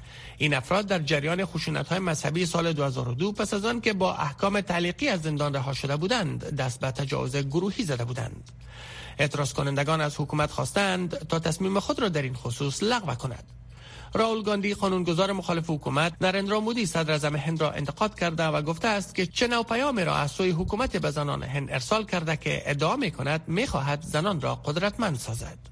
این 0.41 0.53
افراد 0.53 0.85
در 0.85 0.99
جریان 0.99 1.45
خشونت 1.45 1.87
های 1.87 1.99
مذهبی 1.99 2.45
سال 2.45 2.73
2002 2.73 3.31
پس 3.31 3.53
از 3.53 3.65
آن 3.65 3.81
که 3.81 3.93
با 3.93 4.13
احکام 4.15 4.61
تعلیقی 4.61 5.07
از 5.07 5.21
زندان 5.21 5.53
رها 5.53 5.73
شده 5.73 5.97
بودند 5.97 6.55
دست 6.55 6.79
به 6.79 6.91
تجاوز 6.91 7.35
گروهی 7.35 7.83
زده 7.83 8.05
بودند. 8.05 8.51
اعتراض 9.19 9.53
کنندگان 9.53 10.01
از 10.01 10.15
حکومت 10.19 10.51
خواستند 10.51 11.27
تا 11.27 11.39
تصمیم 11.39 11.79
خود 11.79 11.99
را 11.99 12.09
در 12.09 12.21
این 12.21 12.33
خصوص 12.33 12.83
لغو 12.83 13.15
کند. 13.15 13.43
راول 14.13 14.43
گاندی 14.43 14.73
قانونگذار 14.73 15.31
مخالف 15.31 15.69
حکومت 15.69 16.13
نرندرا 16.21 16.59
مودی 16.59 16.85
صدر 16.85 17.11
اعظم 17.11 17.35
هند 17.35 17.61
را 17.61 17.71
انتقاد 17.71 18.19
کرده 18.19 18.43
و 18.43 18.61
گفته 18.61 18.87
است 18.87 19.15
که 19.15 19.25
چه 19.25 19.47
نوع 19.47 19.63
پیامی 19.63 20.03
را 20.03 20.15
از 20.15 20.31
سوی 20.31 20.49
حکومت 20.51 20.97
به 20.97 21.11
زنان 21.11 21.43
هند 21.43 21.71
ارسال 21.71 22.05
کرده 22.05 22.37
که 22.37 22.63
ادعا 22.65 22.95
می 22.95 23.11
کند 23.11 23.41
می 23.47 23.67
خواهد 23.67 24.01
زنان 24.01 24.41
را 24.41 24.55
قدرتمند 24.55 25.17
سازد. 25.17 25.70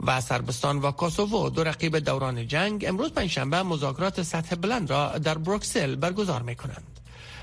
و 0.00 0.20
سربستان 0.20 0.78
و 0.78 0.90
کوسوو 0.90 1.50
دو 1.50 1.64
رقیب 1.64 1.98
دوران 1.98 2.48
جنگ 2.48 2.84
امروز 2.88 3.12
پنجشنبه 3.12 3.62
مذاکرات 3.62 4.22
سطح 4.22 4.56
بلند 4.56 4.90
را 4.90 5.18
در 5.18 5.38
بروکسل 5.38 5.94
برگزار 5.94 6.42
می 6.42 6.56
کنند. 6.56 7.00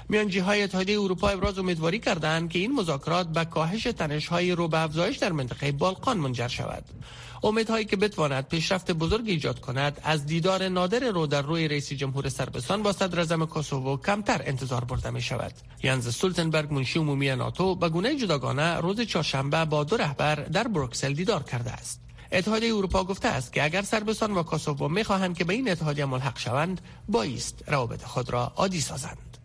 میانجی 0.09 0.39
های 0.39 0.63
اتحادیه 0.63 1.01
اروپا 1.01 1.29
ابراز 1.29 1.59
امیدواری 1.59 1.99
کردند 1.99 2.49
که 2.49 2.59
این 2.59 2.75
مذاکرات 2.75 3.27
به 3.27 3.45
کاهش 3.45 3.83
تنش 3.83 4.27
های 4.27 4.51
رو 4.51 4.67
به 4.67 4.79
افزایش 4.79 5.17
در 5.17 5.31
منطقه 5.31 5.71
بالقان 5.71 6.17
منجر 6.17 6.47
شود. 6.47 6.83
امیدهایی 7.43 7.85
که 7.85 7.95
بتواند 7.97 8.47
پیشرفت 8.47 8.91
بزرگ 8.91 9.29
ایجاد 9.29 9.59
کند 9.59 10.01
از 10.03 10.25
دیدار 10.25 10.69
نادر 10.69 10.99
رو 10.99 11.27
در 11.27 11.41
روی 11.41 11.67
رئیس 11.67 11.93
جمهور 11.93 12.29
سربستان 12.29 12.83
با 12.83 12.93
صدر 12.93 13.45
کوسوو 13.45 13.97
کمتر 13.97 14.41
انتظار 14.45 14.83
برده 14.83 15.09
می 15.09 15.21
شود 15.21 15.53
ینز 15.83 16.15
سولتنبرگ 16.15 16.73
منشی 16.73 16.99
عمومی 16.99 17.35
ناتو 17.35 17.75
به 17.75 17.89
گونه 17.89 18.15
جداگانه 18.15 18.77
روز 18.77 19.01
چهارشنبه 19.01 19.65
با 19.65 19.83
دو 19.83 19.97
رهبر 19.97 20.35
در 20.35 20.67
بروکسل 20.67 21.13
دیدار 21.13 21.43
کرده 21.43 21.71
است. 21.71 22.02
اتحادیه 22.33 22.75
اروپا 22.75 23.03
گفته 23.03 23.27
است 23.27 23.53
که 23.53 23.63
اگر 23.63 23.81
سربستان 23.81 24.31
و 24.31 24.43
کوسوو 24.43 24.89
می‌خواهند 24.89 25.37
که 25.37 25.43
به 25.43 25.53
این 25.53 25.71
اتحادیه 25.71 26.05
ملحق 26.05 26.39
شوند 26.39 26.81
بایست 27.07 27.63
روابط 27.67 28.03
خود 28.03 28.29
را 28.29 28.53
عادی 28.55 28.81
سازند. 28.81 29.37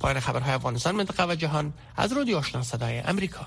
پایان 0.00 0.20
خبرهای 0.20 0.52
افغانستان 0.52 0.94
منطقه 0.94 1.28
و 1.28 1.34
جهان 1.34 1.72
از 1.96 2.12
رادیو 2.12 2.36
آشنا 2.36 2.62
صدای 2.62 2.98
امریکا 2.98 3.46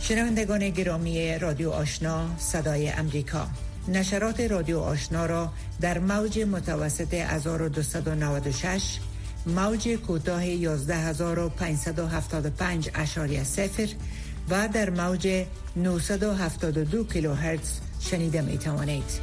شنوندگان 0.00 0.70
گرامی 0.70 1.38
رادیو 1.38 1.70
آشنا 1.70 2.38
صدای 2.38 2.88
امریکا 2.88 3.48
نشرات 3.88 4.40
رادیو 4.40 4.78
آشنا 4.78 5.26
را 5.26 5.52
در 5.80 5.98
موج 5.98 6.38
متوسط 6.38 7.14
1296 7.14 8.98
موج 9.46 9.88
کوتاه 9.88 10.42
11575 10.42 12.90
اشاری 12.94 13.44
سفر 13.44 13.88
و 14.50 14.68
در 14.68 14.90
موج 14.90 15.46
972 15.76 17.04
کیلوهرتز 17.04 17.80
شنیده 18.00 18.40
می 18.40 18.58
توانید. 18.58 19.20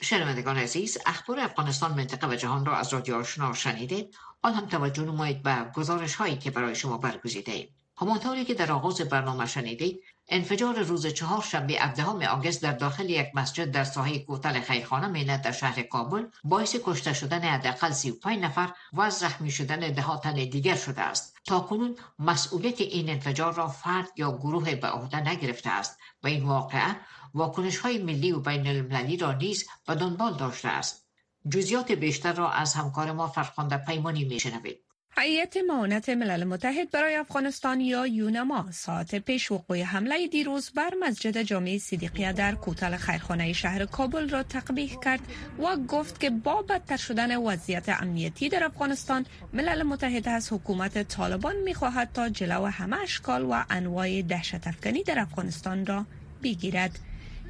شنوندگان 0.00 0.56
عزیز 0.56 0.98
اخبار 1.06 1.40
افغانستان 1.40 1.90
منطقه 1.90 2.28
و 2.28 2.34
جهان 2.34 2.66
را 2.66 2.76
از 2.76 2.92
رادیو 2.92 3.14
آشنا 3.14 3.54
شنیدید 3.54 4.14
آن 4.42 4.54
هم 4.54 4.66
توجه 4.66 5.02
نمایید 5.02 5.42
به 5.42 5.56
گزارش 5.74 6.14
هایی 6.14 6.36
که 6.36 6.50
برای 6.50 6.74
شما 6.74 6.98
برگزیده 6.98 7.52
ایم 7.52 7.68
همانطوری 8.02 8.44
که 8.44 8.54
در 8.54 8.72
آغاز 8.72 9.00
برنامه 9.00 9.46
شنیدید 9.46 10.00
انفجار 10.28 10.82
روز 10.82 11.06
چهار 11.06 11.42
شنبه 11.42 11.74
17 11.74 12.28
آگست 12.28 12.62
در 12.62 12.72
داخل 12.72 13.10
یک 13.10 13.26
مسجد 13.34 13.70
در 13.70 13.84
ساحه 13.84 14.18
کوتل 14.18 14.60
خیرخانه 14.60 15.08
مینت 15.08 15.42
در 15.42 15.52
شهر 15.52 15.82
کابل 15.82 16.26
باعث 16.44 16.76
کشته 16.84 17.12
شدن 17.12 17.40
حداقل 17.40 17.90
35 17.90 18.38
نفر 18.38 18.72
و 18.92 19.10
زخمی 19.10 19.50
شدن 19.50 19.80
ده 19.80 20.16
تن 20.16 20.34
دیگر 20.34 20.74
شده 20.76 21.00
است. 21.00 21.36
تا 21.44 21.60
کنون 21.60 21.96
مسئولیت 22.18 22.80
این 22.80 23.10
انفجار 23.10 23.54
را 23.54 23.68
فرد 23.68 24.08
یا 24.16 24.32
گروه 24.32 24.74
به 24.74 24.88
عهده 24.88 25.28
نگرفته 25.28 25.70
است 25.70 25.98
و 26.22 26.26
این 26.26 26.44
واقعه 26.44 26.96
واکنش 27.34 27.78
های 27.78 27.98
ملی 27.98 28.32
و 28.32 28.40
بین 28.40 28.66
المللی 28.66 29.16
را 29.16 29.32
نیز 29.32 29.68
به 29.86 29.94
دنبال 29.94 30.34
داشته 30.34 30.68
است. 30.68 31.06
جزیات 31.50 31.92
بیشتر 31.92 32.32
را 32.32 32.50
از 32.50 32.74
همکار 32.74 33.12
ما 33.12 33.28
فرخنده 33.28 33.76
پیمانی 33.76 34.24
میشنوید. 34.24 34.91
هیئت 35.18 35.56
معاونت 35.56 36.08
ملل 36.08 36.44
متحد 36.44 36.90
برای 36.90 37.14
افغانستان 37.14 37.80
یا 37.80 38.06
یونما 38.06 38.66
ساعت 38.70 39.14
پیش 39.14 39.52
وقوع 39.52 39.82
حمله 39.82 40.26
دیروز 40.28 40.70
بر 40.70 40.90
مسجد 41.00 41.42
جامع 41.42 41.78
صدیقیه 41.78 42.32
در 42.32 42.54
کوتل 42.54 42.96
خیرخانه 42.96 43.52
شهر 43.52 43.86
کابل 43.86 44.28
را 44.28 44.42
تقبیح 44.42 44.96
کرد 45.04 45.20
و 45.58 45.76
گفت 45.76 46.20
که 46.20 46.30
با 46.30 46.62
بدتر 46.62 46.96
شدن 46.96 47.36
وضعیت 47.36 47.88
امنیتی 47.88 48.48
در 48.48 48.64
افغانستان 48.64 49.26
ملل 49.52 49.82
متحد 49.82 50.28
از 50.28 50.52
حکومت 50.52 51.08
طالبان 51.08 51.56
می‌خواهد 51.56 52.10
تا 52.14 52.28
جلو 52.28 52.64
همه 52.64 52.96
اشکال 53.00 53.42
و 53.42 53.62
انواع 53.70 54.22
دهشت 54.22 54.66
افغانی 54.66 55.02
در 55.02 55.18
افغانستان 55.18 55.86
را 55.86 56.06
بگیرد. 56.42 56.98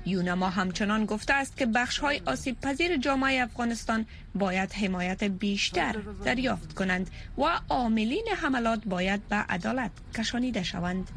یونما 0.06 0.50
همچنان 0.50 1.06
گفته 1.06 1.34
است 1.34 1.56
که 1.56 1.66
بخش 1.66 1.98
های 1.98 2.22
آسیب 2.26 2.60
پذیر 2.60 2.96
جامعه 2.96 3.42
افغانستان 3.42 4.06
باید 4.34 4.72
حمایت 4.72 5.24
بیشتر 5.24 5.92
دریافت 6.24 6.74
کنند 6.74 7.10
و 7.38 7.42
عاملین 7.68 8.28
حملات 8.36 8.82
باید 8.86 9.28
به 9.28 9.36
عدالت 9.36 9.90
کشانیده 10.14 10.62
شوند. 10.62 11.10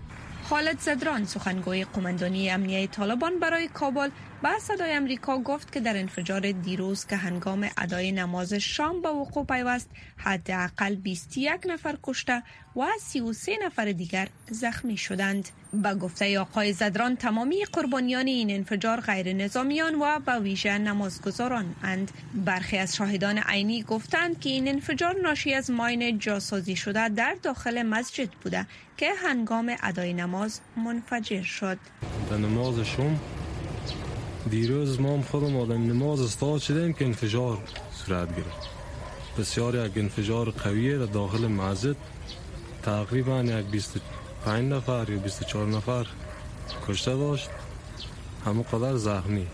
خالد 0.49 0.79
زدران 0.79 1.25
سخنگوی 1.25 1.83
قماندانی 1.83 2.49
امنیه 2.49 2.87
طالبان 2.87 3.39
برای 3.39 3.67
کابل 3.67 4.09
به 4.43 4.59
صدای 4.59 4.91
امریکا 4.91 5.37
گفت 5.37 5.71
که 5.71 5.79
در 5.79 5.97
انفجار 5.97 6.51
دیروز 6.51 7.05
که 7.05 7.15
هنگام 7.15 7.69
ادای 7.77 8.11
نماز 8.11 8.53
شام 8.53 9.01
به 9.01 9.09
وقوع 9.09 9.45
پیوست 9.45 9.89
حداقل 10.17 10.95
21 10.95 11.51
نفر 11.65 11.97
کشته 12.03 12.43
و 12.75 12.85
33 12.99 13.57
نفر 13.65 13.91
دیگر 13.91 14.27
زخمی 14.49 14.97
شدند. 14.97 15.49
به 15.81 15.93
گفته 15.93 16.39
آقای 16.39 16.73
زدران 16.73 17.15
تمامی 17.15 17.65
قربانیان 17.73 18.27
این 18.27 18.51
انفجار 18.51 18.99
غیر 19.01 19.33
نظامیان 19.33 19.95
و 19.95 20.19
به 20.19 20.39
ویژه 20.39 20.77
نمازگزاران 20.77 21.75
اند. 21.83 22.11
برخی 22.33 22.77
از 22.77 22.95
شاهدان 22.95 23.37
عینی 23.37 23.83
گفتند 23.83 24.39
که 24.39 24.49
این 24.49 24.67
انفجار 24.67 25.15
ناشی 25.23 25.53
از 25.53 25.71
ماین 25.71 26.19
جاسازی 26.19 26.75
شده 26.75 27.09
در 27.09 27.35
داخل 27.43 27.83
مسجد 27.83 28.29
بوده 28.29 28.67
که 28.97 29.09
هنگام 29.23 29.75
ادای 29.83 30.13
نماز 30.13 30.59
منفجر 30.77 31.43
شد. 31.43 31.77
در 32.29 32.37
نماز 32.37 32.79
شام 32.79 33.19
دیروز 34.49 34.99
ما 34.99 35.21
خودم 35.21 35.57
آدم 35.57 35.83
نماز 35.83 36.21
استاد 36.21 36.59
شدیم 36.59 36.93
که 36.93 37.05
انفجار 37.05 37.57
صورت 37.91 38.35
گرفت 38.35 38.69
بسیار 39.39 39.85
یک 39.85 39.97
انفجار 39.97 40.49
قویه 40.49 40.97
در 40.97 41.05
داخل 41.05 41.47
مسجد 41.47 41.95
تقریبا 42.83 43.43
یک 43.43 43.65
25 44.45 44.73
نفر 44.73 45.09
یا 45.09 45.17
24 45.17 45.67
نفر. 45.67 46.05
کشته 46.87 47.15
داشت 47.15 47.49
همه 48.45 48.63
قدر 48.63 48.95
زخمی. 48.95 49.47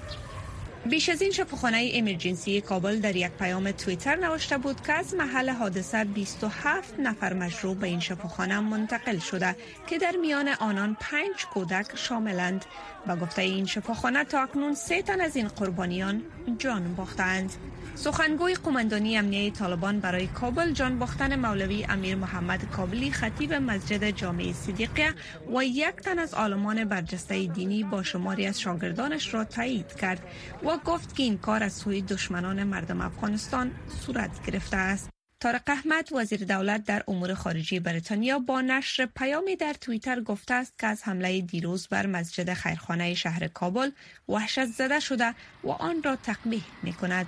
بیش 0.85 1.09
از 1.09 1.21
این 1.21 1.31
شفاخانه 1.31 1.91
امرجنسی 1.93 2.61
کابل 2.61 2.99
در 2.99 3.15
یک 3.15 3.31
پیام 3.31 3.71
تویتر 3.71 4.15
نوشته 4.15 4.57
بود 4.57 4.81
که 4.81 4.93
از 4.93 5.13
محل 5.13 5.49
حادثه 5.49 6.03
27 6.03 6.99
نفر 6.99 7.33
مجروح 7.33 7.75
به 7.75 7.87
این 7.87 7.99
شفاخانه 7.99 8.59
منتقل 8.59 9.19
شده 9.19 9.55
که 9.87 9.97
در 9.97 10.15
میان 10.21 10.47
آنان 10.47 10.97
پنج 10.99 11.45
کودک 11.53 11.95
شاملند. 11.95 12.65
و 13.07 13.15
گفته 13.15 13.41
این 13.41 13.65
شفاخانه 13.65 14.23
تا 14.23 14.41
اکنون 14.41 14.73
سه 14.73 15.01
تن 15.01 15.21
از 15.21 15.35
این 15.35 15.47
قربانیان 15.47 16.21
جان 16.57 16.95
باختند. 16.95 17.53
سخنگوی 17.95 18.55
قماندانی 18.55 19.17
امنیه 19.17 19.51
طالبان 19.51 19.99
برای 19.99 20.27
کابل 20.27 20.71
جان 20.71 20.99
باختن 20.99 21.35
مولوی 21.35 21.85
امیر 21.89 22.15
محمد 22.15 22.69
کابلی 22.69 23.11
خطیب 23.11 23.53
مسجد 23.53 24.09
جامع 24.09 24.53
صدیقیه 24.53 25.13
و 25.55 25.63
یک 25.63 25.95
تن 25.95 26.19
از 26.19 26.33
آلمان 26.33 26.83
برجسته 26.83 27.45
دینی 27.45 27.83
با 27.83 28.03
شماری 28.03 28.45
از 28.45 28.61
شاگردانش 28.61 29.33
را 29.33 29.43
تایید 29.43 29.95
کرد 29.95 30.27
و 30.63 30.77
گفت 30.77 31.15
که 31.15 31.23
این 31.23 31.37
کار 31.37 31.63
از 31.63 31.73
سوی 31.73 32.01
دشمنان 32.01 32.63
مردم 32.63 33.01
افغانستان 33.01 33.71
صورت 34.05 34.45
گرفته 34.45 34.77
است. 34.77 35.09
تارق 35.39 35.61
احمد 35.67 36.09
وزیر 36.13 36.45
دولت 36.45 36.83
در 36.83 37.03
امور 37.07 37.33
خارجی 37.33 37.79
بریتانیا 37.79 38.39
با 38.39 38.61
نشر 38.61 39.05
پیامی 39.05 39.55
در 39.55 39.73
توییتر 39.73 40.21
گفته 40.21 40.53
است 40.53 40.79
که 40.79 40.87
از 40.87 41.03
حمله 41.03 41.41
دیروز 41.41 41.87
بر 41.87 42.05
مسجد 42.05 42.53
خیرخانه 42.53 43.13
شهر 43.13 43.47
کابل 43.47 43.89
وحشت 44.29 44.65
زده 44.65 44.99
شده 44.99 45.35
و 45.63 45.69
آن 45.69 46.03
را 46.03 46.15
تقبیح 46.15 46.63
می 46.83 46.93
کند. 46.93 47.27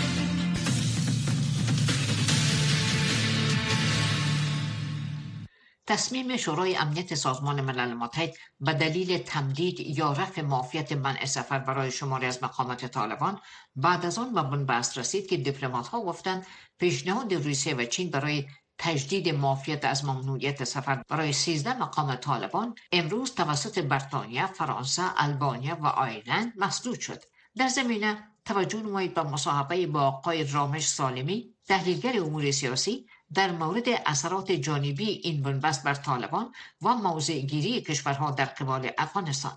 تصمیم 5.91 6.37
شورای 6.37 6.75
امنیت 6.75 7.15
سازمان 7.15 7.61
ملل 7.61 7.93
متحد 7.93 8.33
به 8.59 8.73
دلیل 8.73 9.17
تمدید 9.17 9.79
یا 9.79 10.11
رفع 10.11 10.41
معافیت 10.41 10.91
منع 10.91 11.25
سفر 11.25 11.59
برای 11.59 11.91
شماری 11.91 12.25
از 12.25 12.43
مقامات 12.43 12.85
طالبان 12.85 13.39
بعد 13.75 14.05
از 14.05 14.17
آن 14.17 14.33
به 14.33 14.41
بنبست 14.41 14.97
رسید 14.97 15.27
که 15.27 15.37
دیپلمات 15.37 15.87
ها 15.87 16.01
گفتند 16.01 16.45
پیشنهاد 16.79 17.33
روسیه 17.33 17.75
و 17.75 17.85
چین 17.85 18.09
برای 18.09 18.45
تجدید 18.77 19.29
معافیت 19.29 19.85
از 19.85 20.05
ممنوعیت 20.05 20.63
سفر 20.63 21.03
برای 21.09 21.33
13 21.33 21.77
مقام 21.77 22.15
طالبان 22.15 22.75
امروز 22.91 23.35
توسط 23.35 23.79
بریتانیا، 23.79 24.47
فرانسه، 24.47 25.03
البانیا 25.17 25.77
و 25.81 25.87
آیرلند 25.87 26.53
مسدود 26.57 26.99
شد. 26.99 27.23
در 27.57 27.67
زمینه 27.67 28.23
توجه 28.45 28.81
نمایید 28.81 29.13
به 29.13 29.23
مصاحبه 29.23 29.87
با 29.87 30.01
آقای 30.01 30.43
رامش 30.43 30.87
سالمی 30.87 31.55
تحلیلگر 31.67 32.19
امور 32.19 32.51
سیاسی 32.51 33.05
در 33.33 33.51
مورد 33.51 33.83
اثرات 34.05 34.51
جانبی 34.51 35.21
این 35.23 35.43
بنبست 35.43 35.83
بر 35.83 35.93
طالبان 35.93 36.51
و 36.81 36.93
موضع 36.95 37.39
گیری 37.39 37.81
کشورها 37.81 38.31
در 38.31 38.45
قبال 38.45 38.91
افغانستان. 38.97 39.51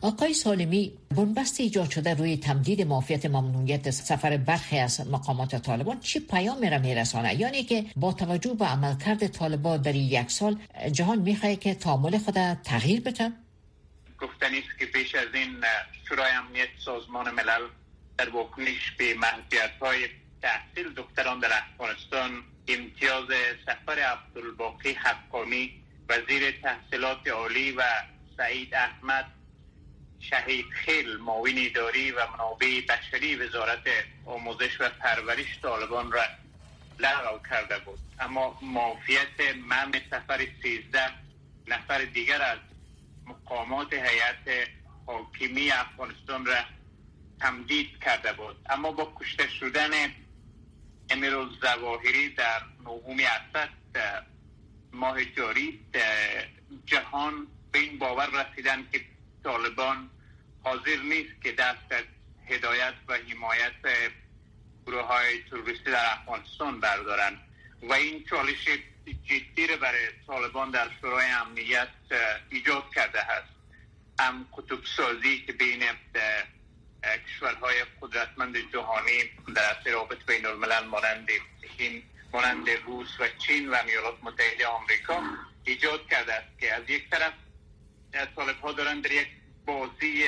آقای 0.00 0.34
سالمی 0.34 0.92
بنبست 1.16 1.60
ایجاد 1.60 1.90
شده 1.90 2.14
روی 2.14 2.36
تمدید 2.36 2.82
معافیت 2.82 3.26
ممنوعیت 3.26 3.90
سفر 3.90 4.36
برخی 4.36 4.78
از 4.78 5.06
مقامات 5.10 5.56
طالبان 5.56 6.00
چی 6.00 6.20
پیام 6.20 6.62
را 6.62 6.78
میرسانه 6.78 7.40
یعنی 7.40 7.62
که 7.62 7.84
با 7.96 8.12
توجه 8.12 8.54
به 8.54 8.64
عملکرد 8.64 9.26
طالبان 9.26 9.82
در 9.82 9.94
یک 9.94 10.30
سال 10.30 10.58
جهان 10.92 11.18
می‌خواهی 11.18 11.56
که 11.56 11.74
تعامل 11.74 12.18
خود 12.18 12.54
تغییر 12.54 13.00
بده؟ 13.00 13.32
گفتنی 14.20 14.58
است 14.58 14.78
که 14.78 14.86
پیش 14.86 15.14
از 15.14 15.34
این 15.34 15.64
شورای 16.08 16.30
امنیت 16.32 16.68
سازمان 16.84 17.30
ملل 17.30 17.68
در 18.18 18.28
واکنش 18.28 18.90
به 18.98 19.14
محدودیت 19.14 19.70
های 19.80 20.08
تحصیل 20.42 20.92
دکتران 20.96 21.40
در 21.40 21.50
افغانستان 21.52 22.42
امتیاز 22.68 23.28
سفر 23.66 23.98
عبدالباقی 23.98 24.92
حقانی 24.92 25.82
وزیر 26.08 26.50
تحصیلات 26.50 27.28
عالی 27.28 27.72
و 27.72 27.82
سعید 28.36 28.74
احمد 28.74 29.32
شهید 30.20 30.66
خیل 30.72 31.16
معاون 31.16 31.54
اداری 31.56 32.10
و 32.10 32.26
منابع 32.26 32.80
بشری 32.88 33.36
وزارت 33.36 33.86
آموزش 34.26 34.80
و 34.80 34.88
پرورش 34.88 35.60
طالبان 35.62 36.12
را 36.12 36.22
لغو 36.98 37.38
کرده 37.50 37.78
بود. 37.78 37.98
اما 38.20 38.58
معافیت 38.62 39.56
من 39.68 39.92
سفر 40.10 40.46
13 40.62 41.00
نفر 41.66 41.98
دیگر 41.98 42.42
از 42.42 42.58
مقامات 43.26 43.92
هیئت 43.92 44.68
حاکمی 45.06 45.70
افغانستان 45.70 46.46
را 46.46 46.56
تمدید 47.40 47.98
کرده 48.04 48.32
بود. 48.32 48.56
اما 48.70 48.92
با 48.92 49.12
کشته 49.20 49.48
شدن 49.48 49.90
امیر 51.10 51.32
زواهری 51.62 52.28
در 52.28 52.62
نهم 52.84 53.18
اسد 53.20 53.68
ماه 54.92 55.24
جاری. 55.24 55.80
جهان 56.86 57.46
به 57.72 57.78
این 57.78 57.98
باور 57.98 58.26
رسیدن 58.26 58.88
که 58.92 59.00
طالبان 59.44 60.10
حاضر 60.62 60.96
نیست 60.96 61.42
که 61.42 61.52
دست 61.52 61.92
از 61.92 62.04
هدایت 62.46 62.94
و 63.08 63.14
حمایت 63.14 63.72
گروه 64.86 65.02
های 65.02 65.42
تروریستی 65.50 65.90
در 65.90 66.12
افغانستان 66.12 66.80
بردارن. 66.80 67.38
و 67.82 67.92
این 67.92 68.24
چالش 68.24 68.68
جدی 69.24 69.66
رو 69.66 69.76
برای 69.76 70.08
طالبان 70.26 70.70
در 70.70 70.90
شورای 71.00 71.26
امنیت 71.26 71.88
ایجاد 72.50 72.84
کرده 72.94 73.20
هست. 73.22 73.56
هم 74.20 74.46
کتب 74.52 74.78
سازی 74.96 75.44
که 75.46 75.52
بین 75.52 75.82
کشورهای 77.26 77.84
قدرتمند 78.00 78.72
جهانی 78.72 79.30
در 79.54 79.92
روابط 79.92 80.24
بین 80.26 80.46
الملل 80.46 80.84
مانند 80.84 81.28
چین 81.78 82.02
مانند 82.32 82.70
روس 82.70 83.20
و 83.20 83.28
چین 83.28 83.68
و 83.68 83.76
ایالات 83.86 84.14
متحده 84.22 84.66
آمریکا 84.66 85.22
ایجاد 85.64 86.08
کرده 86.08 86.32
است 86.34 86.58
که 86.60 86.74
از 86.74 86.82
یک 86.90 87.10
طرف 87.10 87.32
طالب 88.36 88.60
ها 88.60 88.72
دارن 88.72 89.00
در 89.00 89.12
یک 89.12 89.28
بازی 89.66 90.24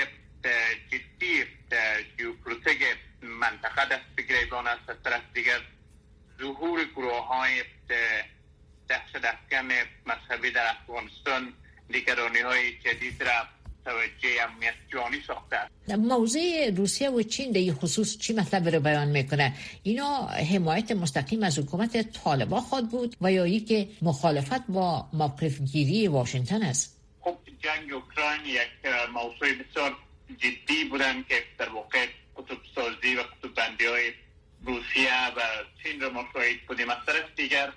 جدی 0.91 1.45
جیوپولوتیک 2.19 2.83
منطقه 3.23 3.85
دست 3.85 4.29
گریبان 4.29 4.67
است. 4.67 4.91
از 4.91 4.97
طرف 5.05 5.23
دیگر 5.35 5.61
ظهور 6.39 6.85
گروه 6.85 7.27
های 7.27 7.65
دهشت 8.89 9.25
افکن 9.25 9.69
مذهبی 10.07 10.51
در 10.51 10.71
افغانستان 10.71 11.55
نگرانی 11.91 12.39
های 12.39 12.79
جدید 12.79 13.23
را 13.23 13.47
توجه 13.89 14.43
امنیت 14.43 14.75
جانی 14.93 15.21
ساخته 15.27 15.57
است. 15.57 15.99
موضوع 15.99 16.71
روسیه 16.77 17.11
و 17.11 17.23
چین 17.23 17.53
در 17.53 17.73
خصوص 17.73 18.19
چی 18.19 18.33
مطلب 18.33 18.69
رو 18.69 18.81
بیان 18.81 19.09
می‌کنه؟ 19.09 19.55
اینا 19.83 20.27
حمایت 20.27 20.93
مستقیم 20.93 21.43
از 21.43 21.59
حکومت 21.59 22.13
طالبا 22.13 22.61
خود 22.61 22.91
بود 22.91 23.17
و 23.21 23.33
یا 23.33 23.45
ای 23.45 23.61
که 23.61 23.89
مخالفت 24.03 24.67
با 24.69 25.09
موقف 25.13 25.61
گیری 25.61 26.09
واشنگتن 26.09 26.63
است؟ 26.63 27.01
خب 27.21 27.37
جنگ 27.63 27.93
اوکراین 27.93 28.47
یک 28.47 28.93
موضوع 29.13 29.55
بسیار 29.55 29.97
جدی 30.39 30.85
بودن 30.91 31.23
که 31.29 31.35
در 31.59 31.69
واقع 31.69 32.07
کتب 32.37 32.59
سازی 32.75 33.15
و 33.15 33.23
کتب 33.23 33.55
بندی 33.57 33.85
های 33.85 34.13
روسیه 34.65 35.29
و 35.37 35.41
چین 35.83 36.01
رو 36.01 36.11
مشاهد 36.11 36.67
بودیم. 36.69 36.91
از 36.91 36.97
طرف 37.07 37.25
دیگر 37.37 37.73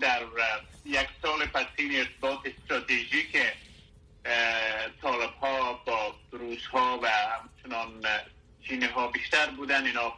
در 0.00 0.22
یک 0.84 1.08
سال 1.22 1.46
پس 1.46 1.66
این 1.76 1.96
ارتباط 1.96 2.38
استراتژیک 2.44 3.36
طالب 5.02 5.34
ها 5.40 5.72
با 5.72 6.14
روس 6.30 6.66
ها 6.66 6.98
و 7.02 7.06
همچنان 7.08 8.06
چینی 8.68 8.86
ها 8.86 9.08
بیشتر 9.08 9.46
بودن. 9.46 9.86
اینا 9.86 10.12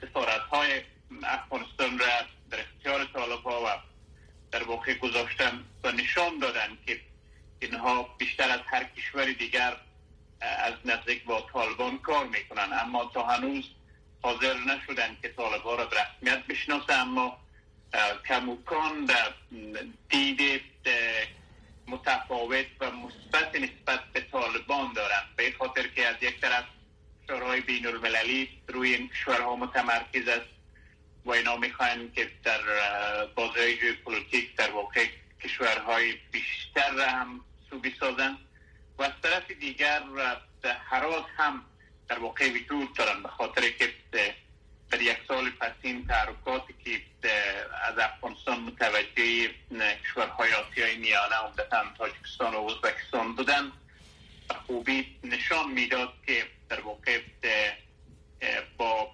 سفارت 0.00 0.40
های 0.40 0.82
افغانستان 1.22 1.98
را 1.98 2.06
در 2.50 2.60
اختیار 2.60 3.04
طالب 3.04 3.42
ها 3.42 3.64
و 3.64 3.68
در 4.50 4.62
واقع 4.62 4.94
گذاشتن 4.94 5.64
و 5.84 5.92
نشان 5.92 6.38
دادن 6.38 6.78
که 6.86 7.00
اینها 7.60 8.02
بیشتر 8.02 8.50
از 8.50 8.60
هر 8.66 8.84
کشور 8.84 9.24
دیگر 9.32 9.76
از 10.40 10.74
نزدیک 10.84 11.24
با 11.24 11.46
طالبان 11.52 11.98
کار 11.98 12.26
می‌کنن. 12.26 12.72
اما 12.72 13.10
تا 13.14 13.26
هنوز 13.26 13.64
حاضر 14.22 14.54
نشدن 14.54 15.16
که 15.22 15.28
طالبا 15.28 15.74
را 15.74 15.86
به 15.86 15.96
رسمیت 15.96 16.46
بشناسه 16.46 16.92
اما 16.92 17.38
کموکان 18.28 19.04
در 19.04 19.32
دید 20.08 20.60
متفاوت 21.88 22.66
و 22.80 22.90
مثبت 22.90 23.54
نسبت 23.54 24.00
به 24.12 24.20
طالبان 24.20 24.92
دارن 24.92 25.22
به 25.36 25.54
خاطر 25.58 25.86
که 25.86 26.06
از 26.06 26.16
یک 26.20 26.40
طرف 26.40 26.64
شورای 27.26 27.60
بین 27.60 27.86
المللی 27.86 28.48
روی 28.68 28.94
این 28.94 29.08
کشورها 29.08 29.56
متمرکز 29.56 30.28
است 30.28 30.46
و 31.24 31.30
اینا 31.30 31.56
می‌خواین 31.56 32.12
که 32.12 32.30
در 32.44 32.60
بازهای 33.34 33.92
پولیتیک 33.92 34.56
در 34.56 34.70
واقع 34.70 35.06
کشورهای 35.44 36.14
بیشتر 36.32 36.90
را 36.90 37.06
هم 37.06 37.40
سوبی 37.70 37.94
سازن 38.00 38.38
و 38.98 39.02
از 39.02 39.12
طرف 39.22 39.50
دیگر 39.50 40.02
حراس 40.90 41.24
هم 41.36 41.64
در 42.08 42.18
واقع 42.18 42.52
وجود 42.52 42.94
دارن 42.96 43.22
به 43.22 43.28
خاطر 43.28 43.70
که 43.70 43.94
در 44.90 45.02
یک 45.02 45.18
سال 45.28 45.50
پس 45.50 45.72
این 45.82 46.06
تحرکاتی 46.06 46.74
که 46.84 47.00
از 47.82 47.98
افغانستان 47.98 48.60
متوجه 48.60 49.50
کشورهای 50.04 50.52
آسیای 50.52 50.96
میانه 50.96 51.34
عمدتا 51.34 51.84
تاجکستان 51.98 52.54
و 52.54 52.66
ازبکستان 52.66 53.34
بودن 53.34 53.72
خوبی 54.66 55.16
نشان 55.24 55.72
می‌داد 55.72 56.12
که 56.26 56.46
در 56.68 56.80
واقع 56.80 57.20
با 58.76 59.10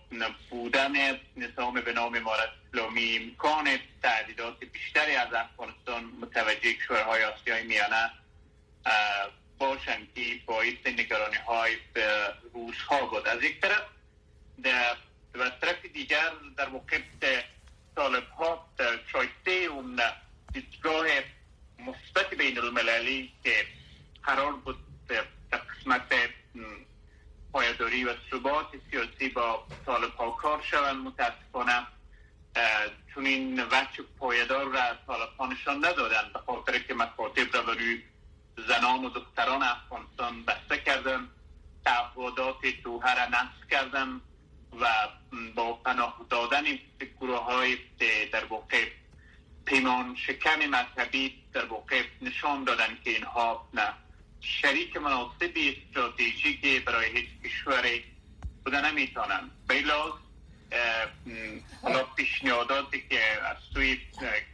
بودن 0.50 1.20
نظام 1.36 1.80
به 1.80 1.92
نام 1.92 2.14
امارت 2.16 2.48
اسلامی 2.68 3.16
امکان 3.16 3.78
تعدیدات 4.02 4.64
بیشتری 4.64 5.16
از 5.16 5.34
افغانستان 5.34 6.04
متوجه 6.04 6.72
کشورهای 6.74 7.24
آسیای 7.24 7.62
میانه 7.62 8.10
باشند 9.58 10.08
که 10.14 10.20
باعث 10.46 10.86
نگرانی 10.86 11.36
های 11.36 11.76
روس 12.54 12.76
ها 12.76 13.06
بود. 13.06 13.28
از 13.28 13.42
یک 13.42 13.60
طرف 13.60 13.82
و 15.34 15.50
طرف 15.50 15.84
دیگر 15.86 16.30
در 16.56 16.68
واقع 16.68 17.00
طالب 17.96 18.28
ها 18.28 18.68
شایسته 19.12 19.50
اون 19.50 20.00
دیدگاه 20.52 21.06
مثبت 21.78 22.34
بین 22.34 22.58
المللی 22.58 23.32
که 23.44 23.66
قرار 24.24 24.52
بود 24.52 24.76
در 25.08 25.58
قسمت 25.58 26.02
پایداری 27.52 28.04
و 28.04 28.14
ثبات 28.30 28.66
سیاسی 28.90 29.28
با 29.28 29.66
طالب 29.86 30.14
ها 30.14 30.30
کار 30.30 30.62
شوند 30.62 30.96
متاسفانه 30.96 31.86
چون 33.14 33.26
این 33.26 33.60
وجه 33.60 34.04
پایدار 34.18 34.64
را 34.64 34.96
طالب 35.06 35.28
ها 35.38 35.46
نشان 35.46 35.76
ندادن 35.76 36.30
به 36.32 36.38
خاطر 36.38 36.78
که 36.78 36.94
مکاتب 36.94 37.56
را 37.56 37.72
روی 37.72 38.02
زنان 38.68 39.04
و 39.04 39.08
دختران 39.10 39.62
افغانستان 39.62 40.44
بسته 40.44 40.78
کردن 40.78 41.28
تعهدات 41.84 42.66
دوهر 42.84 43.28
نقص 43.28 43.68
کردن 43.70 44.20
و 44.80 44.86
با 45.54 45.72
پناه 45.72 46.26
دادن 46.30 46.64
گروه 47.20 47.38
های 47.44 47.76
در 48.32 48.44
واقع 48.44 48.86
پیمان 49.64 50.16
شکن 50.16 50.62
مذهبی 50.62 51.42
در 51.52 51.64
واقع 51.64 52.02
نشان 52.22 52.64
دادن 52.64 52.98
که 53.04 53.10
اینها 53.10 53.68
نه 53.74 53.94
شریک 54.40 54.96
مناسبی 54.96 55.76
استراتژیکی 55.76 56.80
برای 56.80 57.10
هیچ 57.10 57.28
کشوری 57.44 58.04
بودن 58.64 58.90
نمی‌تونن. 58.90 59.50
بیلاز 59.68 60.12
حالا 61.82 62.04
پیشنهاداتی 62.16 63.02
که 63.10 63.20
از 63.50 63.56
سوی 63.74 63.98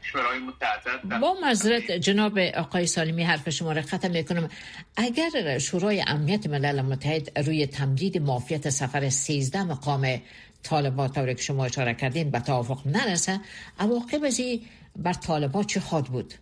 کشورهای 0.03 0.39
متعدد 0.39 1.21
با 1.21 1.35
مذرت 1.45 1.91
جناب 1.91 2.39
آقای 2.39 2.87
سالمی 2.87 3.25
حرف 3.25 3.51
شما 3.51 3.73
را 3.73 3.83
ختم 3.83 4.11
می‌کنم 4.11 4.49
اگر 4.97 5.59
شورای 5.59 6.05
امنیت 6.07 6.47
ملل 6.47 6.83
متحد 6.83 7.39
روی 7.39 7.67
تمدید 7.67 8.19
معافیت 8.23 8.71
سفر 8.71 9.09
13 9.09 9.65
مقام 9.65 10.21
طالبان 10.63 11.13
طوری 11.13 11.35
که 11.35 11.43
شما 11.43 11.65
اشاره 11.65 11.95
کردین 11.95 12.31
به 12.31 12.41
توافق 12.41 12.87
نرسه 12.87 13.41
عواقب 13.79 14.25
ازی 14.25 14.67
بر 14.97 15.13
طالبان 15.13 15.65
چه 15.65 15.81
خواهد 15.81 16.05
بود؟ 16.05 16.35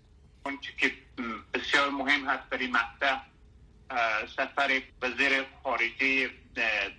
اونچه 0.47 0.71
که 0.79 0.93
بسیار 1.55 1.91
مهم 1.91 2.29
هست 2.29 2.51
برای 2.51 2.67
مقطع 2.67 3.17
سفر 4.37 4.81
وزیر 5.03 5.33
خارجی 5.63 6.29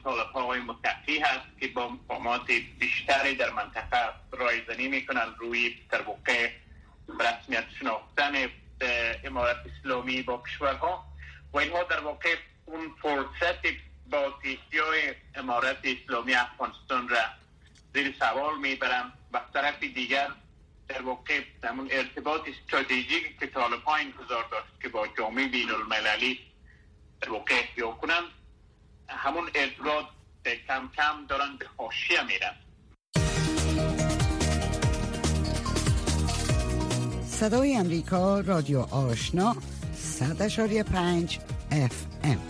طالب 0.03 0.27
های 0.27 0.59
متحقی 0.59 1.19
هست 1.19 1.59
که 1.59 1.67
با 1.67 1.89
مقامات 1.89 2.51
بیشتری 2.79 3.35
در 3.35 3.49
منطقه 3.49 4.13
رایزنی 4.31 4.87
می‌کنن 4.87 5.35
روی 5.37 5.75
در 5.91 6.01
واقع 6.01 6.51
رسمیت 7.19 7.65
شناختن 7.79 8.49
امارت 9.23 9.57
اسلامی 9.65 10.21
با 10.21 10.43
کشورها 10.47 11.05
و 11.53 11.57
اینها 11.57 11.83
در 11.83 11.99
واقع 11.99 12.35
اون 12.65 12.91
فرصت 13.01 13.67
بازیشی 14.09 14.77
های 14.87 15.15
امارت 15.35 15.77
اسلامی 15.83 16.33
افغانستان 16.33 17.09
را 17.09 17.23
زیر 17.93 18.15
سوال 18.19 18.57
می‌برم. 18.57 19.13
و 19.33 19.41
طرف 19.53 19.79
دیگر 19.79 20.27
در 20.87 21.01
واقع 21.01 21.41
همون 21.63 21.87
ارتباط 21.91 22.41
استراتژیکی 22.47 23.35
که 23.39 23.47
طالبان 23.47 23.99
انتظار 23.99 24.45
داشت 24.51 24.81
که 24.81 24.89
با 24.89 25.07
جامعه 25.17 25.47
بین 25.47 25.71
المللی 25.71 26.39
در 27.21 27.29
واقع 27.29 27.55
احیا 27.55 27.91
کنن 27.91 28.23
همون 29.09 29.49
ارتباط 29.55 30.05
کم 30.67 30.89
کم 30.97 31.25
دارن 31.29 31.57
به 31.59 31.65
حاشیه 31.77 32.23
میرن. 32.23 32.55
صدای 37.27 37.75
امریکا 37.75 38.39
رادیو 38.39 38.79
آشنا 38.79 39.55
صد 39.93 40.81
پنج 40.81 41.39
اف 41.71 42.05
ام. 42.23 42.41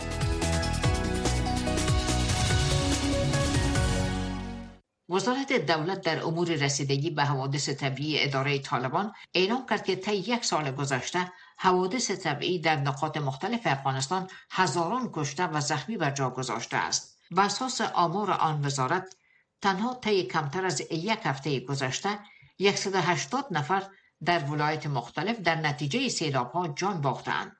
وزارت 5.08 5.52
دولت 5.52 6.00
در 6.00 6.24
امور 6.24 6.48
رسیدگی 6.48 7.10
به 7.10 7.24
حوادث 7.24 7.68
طبیعی 7.68 8.24
اداره 8.24 8.58
طالبان 8.58 9.12
اعلام 9.34 9.66
کرد 9.66 9.84
که 9.84 9.96
طی 9.96 10.16
یک 10.16 10.44
سال 10.44 10.70
گذشته 10.70 11.32
حوادث 11.58 12.10
طبیعی 12.10 12.58
در 12.58 12.76
نقاط 12.76 13.16
مختلف 13.16 13.60
افغانستان 13.64 14.28
هزاران 14.50 15.10
کشته 15.12 15.46
و 15.46 15.60
زخمی 15.60 15.96
بر 15.96 16.10
جا 16.10 16.30
گذاشته 16.30 16.76
است. 16.76 17.18
و 17.30 17.40
اساس 17.40 17.80
آمار 17.80 18.30
آن 18.30 18.66
وزارت 18.66 19.16
تنها 19.62 19.94
طی 19.94 20.22
کمتر 20.22 20.66
از 20.66 20.80
یک 20.80 21.18
هفته 21.24 21.60
گذشته 21.60 22.18
180 22.74 23.46
نفر 23.50 23.82
در 24.24 24.44
ولایت 24.44 24.86
مختلف 24.86 25.40
در 25.40 25.54
نتیجه 25.54 26.08
سیلاب 26.08 26.52
ها 26.52 26.68
جان 26.68 27.00
باختند 27.00 27.56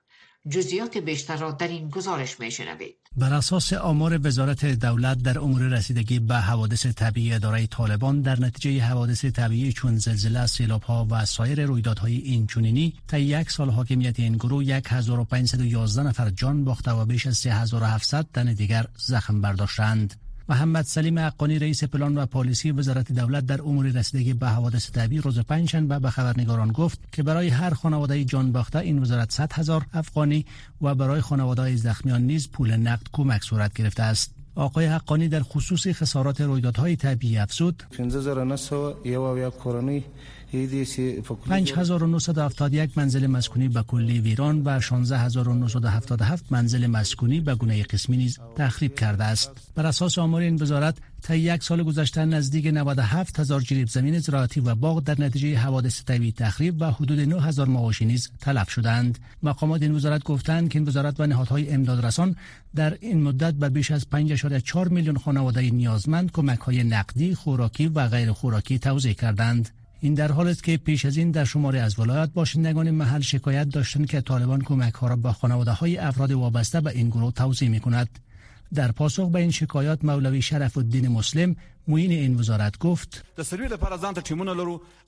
جزیات 0.48 0.98
بیشتر 0.98 1.37
را 1.37 1.50
در 1.50 1.68
این 1.68 1.88
گزارش 1.88 2.40
می 2.40 2.50
شنوید. 2.50 2.96
بر 3.16 3.34
اساس 3.34 3.72
آمار 3.72 4.26
وزارت 4.26 4.64
دولت 4.64 5.22
در 5.22 5.38
امور 5.38 5.62
رسیدگی 5.62 6.18
به 6.18 6.34
حوادث 6.34 6.87
طبیعی 6.87 7.32
اداره 7.32 7.66
طالبان 7.66 8.20
در 8.20 8.40
نتیجه 8.40 8.82
حوادث 8.82 9.24
طبیعی 9.24 9.72
چون 9.72 9.96
زلزله، 9.98 10.46
ها 10.87 11.06
و 11.11 11.24
سایر 11.24 11.64
رویدادهای 11.64 12.16
اینچنینی 12.16 12.94
تا 13.08 13.18
یک 13.18 13.50
سال 13.50 13.70
حاکمیت 13.70 14.20
این 14.20 14.37
گروه 14.37 14.64
1511 14.64 16.02
نفر 16.02 16.30
جان 16.30 16.64
باخته 16.64 16.90
و 16.90 17.04
بیش 17.04 17.26
از 17.26 17.37
3700 17.38 18.26
تن 18.34 18.52
دیگر 18.52 18.87
زخم 18.96 19.40
برداشتند. 19.40 20.28
محمد 20.50 20.84
سلیم 20.84 21.18
حقانی 21.18 21.58
رئیس 21.58 21.84
پلان 21.84 22.18
و 22.18 22.26
پالیسی 22.26 22.70
وزارت 22.70 23.12
دولت 23.12 23.46
در 23.46 23.62
امور 23.62 23.87
رسیدگی 23.87 24.32
به 24.32 24.48
حوادث 24.48 24.90
طبیعی 24.90 25.20
روز 25.20 25.38
پنجشنبه 25.38 25.98
به 25.98 26.11
خبرنگاران 26.11 26.72
گفت 26.72 27.00
که 27.12 27.22
برای 27.22 27.48
هر 27.48 27.70
خانواده 27.70 28.24
جان 28.24 28.52
باخته 28.52 28.78
این 28.78 28.98
وزارت 28.98 29.32
100 29.32 29.52
هزار 29.52 29.87
افغانی 29.92 30.46
و 30.82 30.94
برای 30.94 31.20
خانواده 31.20 31.76
زخمیان 31.76 32.22
نیز 32.22 32.50
پول 32.50 32.76
نقد 32.76 33.06
کمک 33.12 33.42
صورت 33.42 33.74
گرفته 33.74 34.02
است. 34.02 34.34
آقای 34.54 34.87
حقانی 34.87 35.28
در 35.28 35.42
خصوص 35.42 35.87
خسارات 35.87 36.40
رویدادهای 36.40 36.96
طبیعی 36.96 37.38
افزود. 37.38 37.82
5971 40.52 42.98
منزل 42.98 43.26
مسکونی 43.26 43.68
به 43.68 43.82
کلی 43.82 44.20
ویران 44.20 44.62
و 44.64 44.80
16977 44.80 46.52
منزل 46.52 46.87
مسکونی 46.87 47.40
به 47.40 47.54
گونه 47.54 47.82
قسمی 47.82 48.16
نیز 48.16 48.38
تخریب 48.56 48.94
کرده 48.94 49.24
است. 49.24 49.50
بر 49.74 49.87
اساس 49.87 50.18
آمار 50.18 50.42
این 50.42 50.62
وزارت 50.62 50.96
تا 51.22 51.34
یک 51.34 51.62
سال 51.62 51.82
گذشته 51.82 52.24
نزدیک 52.24 52.66
97 52.66 53.40
هزار 53.40 53.61
جریب 53.61 53.88
زمین 53.88 54.18
زراعتی 54.18 54.61
و 54.61 54.74
باغ 54.74 55.00
در 55.00 55.20
نتیجه 55.20 55.56
حوادث 55.56 56.04
طبیعی 56.04 56.32
تخریب 56.32 56.76
و 56.80 56.90
حدود 56.90 57.20
9 57.20 57.42
هزار 57.42 57.66
مواشی 57.66 58.04
نیز 58.04 58.30
تلف 58.40 58.70
شدند. 58.70 59.18
مقامات 59.42 59.82
این 59.82 59.94
وزارت 59.94 60.24
گفتند 60.24 60.68
که 60.68 60.78
این 60.78 60.88
وزارت 60.88 61.20
و 61.20 61.26
نهادهای 61.26 61.70
امدادرسان 61.70 62.37
در 62.74 62.98
این 63.00 63.22
مدت 63.22 63.54
به 63.54 63.68
بیش 63.68 63.90
از 63.90 64.06
5.4 64.14 64.90
میلیون 64.90 65.16
خانواده 65.16 65.70
نیازمند 65.70 66.32
کمک 66.32 66.58
های 66.58 66.84
نقدی 66.84 67.34
خوراکی 67.34 67.88
و 67.88 68.08
غیر 68.08 68.32
خوراکی 68.32 68.78
توزیع 68.78 69.12
کردند. 69.12 69.70
این 70.00 70.14
در 70.14 70.32
حال 70.32 70.48
است 70.48 70.64
که 70.64 70.76
پیش 70.76 71.04
از 71.04 71.16
این 71.16 71.30
در 71.30 71.44
شماره 71.44 71.80
از 71.80 71.98
ولایات 71.98 72.30
باشندگان 72.32 72.90
محل 72.90 73.20
شکایت 73.20 73.68
داشتند 73.68 74.06
که 74.06 74.20
طالبان 74.20 74.61
کمک 74.61 74.94
ها 74.94 75.08
را 75.08 75.16
به 75.16 75.32
خانواده 75.32 75.70
های 75.70 75.96
افراد 75.96 76.32
وابسته 76.32 76.80
به 76.80 76.90
این 76.90 77.08
گروه 77.08 77.32
توضیح 77.32 77.68
می 77.68 77.80
کند. 77.80 78.08
در 78.74 78.92
پاسخ 78.92 79.30
به 79.30 79.38
این 79.38 79.50
شکایات 79.50 80.04
مولوی 80.04 80.42
شرف 80.42 80.78
الدین 80.78 81.08
مسلم 81.08 81.56
موین 81.88 82.11
این 82.11 82.37
وزارت 82.37 82.79
گفت 82.79 83.24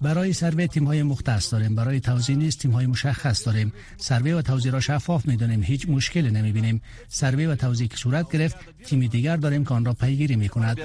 برای 0.00 0.32
سروی 0.32 0.66
تیم 0.66 0.84
های 0.84 1.02
مختص 1.02 1.52
داریم 1.52 1.74
برای 1.74 2.00
توزیع 2.00 2.36
نیست 2.36 2.58
تیم 2.58 2.70
های 2.70 2.86
مشخص 2.86 3.46
داریم. 3.46 3.72
سروی 3.96 4.32
و 4.32 4.42
توزیع 4.42 4.72
را 4.72 4.80
شفاف 4.80 5.26
می‌دانیم 5.26 5.62
هیچ 5.62 5.88
مشکلی 5.88 6.30
نمی 6.30 6.52
بینیم 6.52 6.82
سروی 7.08 7.46
و 7.46 7.56
توزیع 7.56 7.88
که 7.88 7.96
صورت 7.96 8.32
گرفت 8.32 8.56
تیم 8.86 9.06
دیگر 9.06 9.36
داریم 9.36 9.64
که 9.64 9.74
آن 9.74 9.84
را 9.84 9.92
پیگیری 9.92 10.36
می 10.36 10.48
کند 10.48 10.80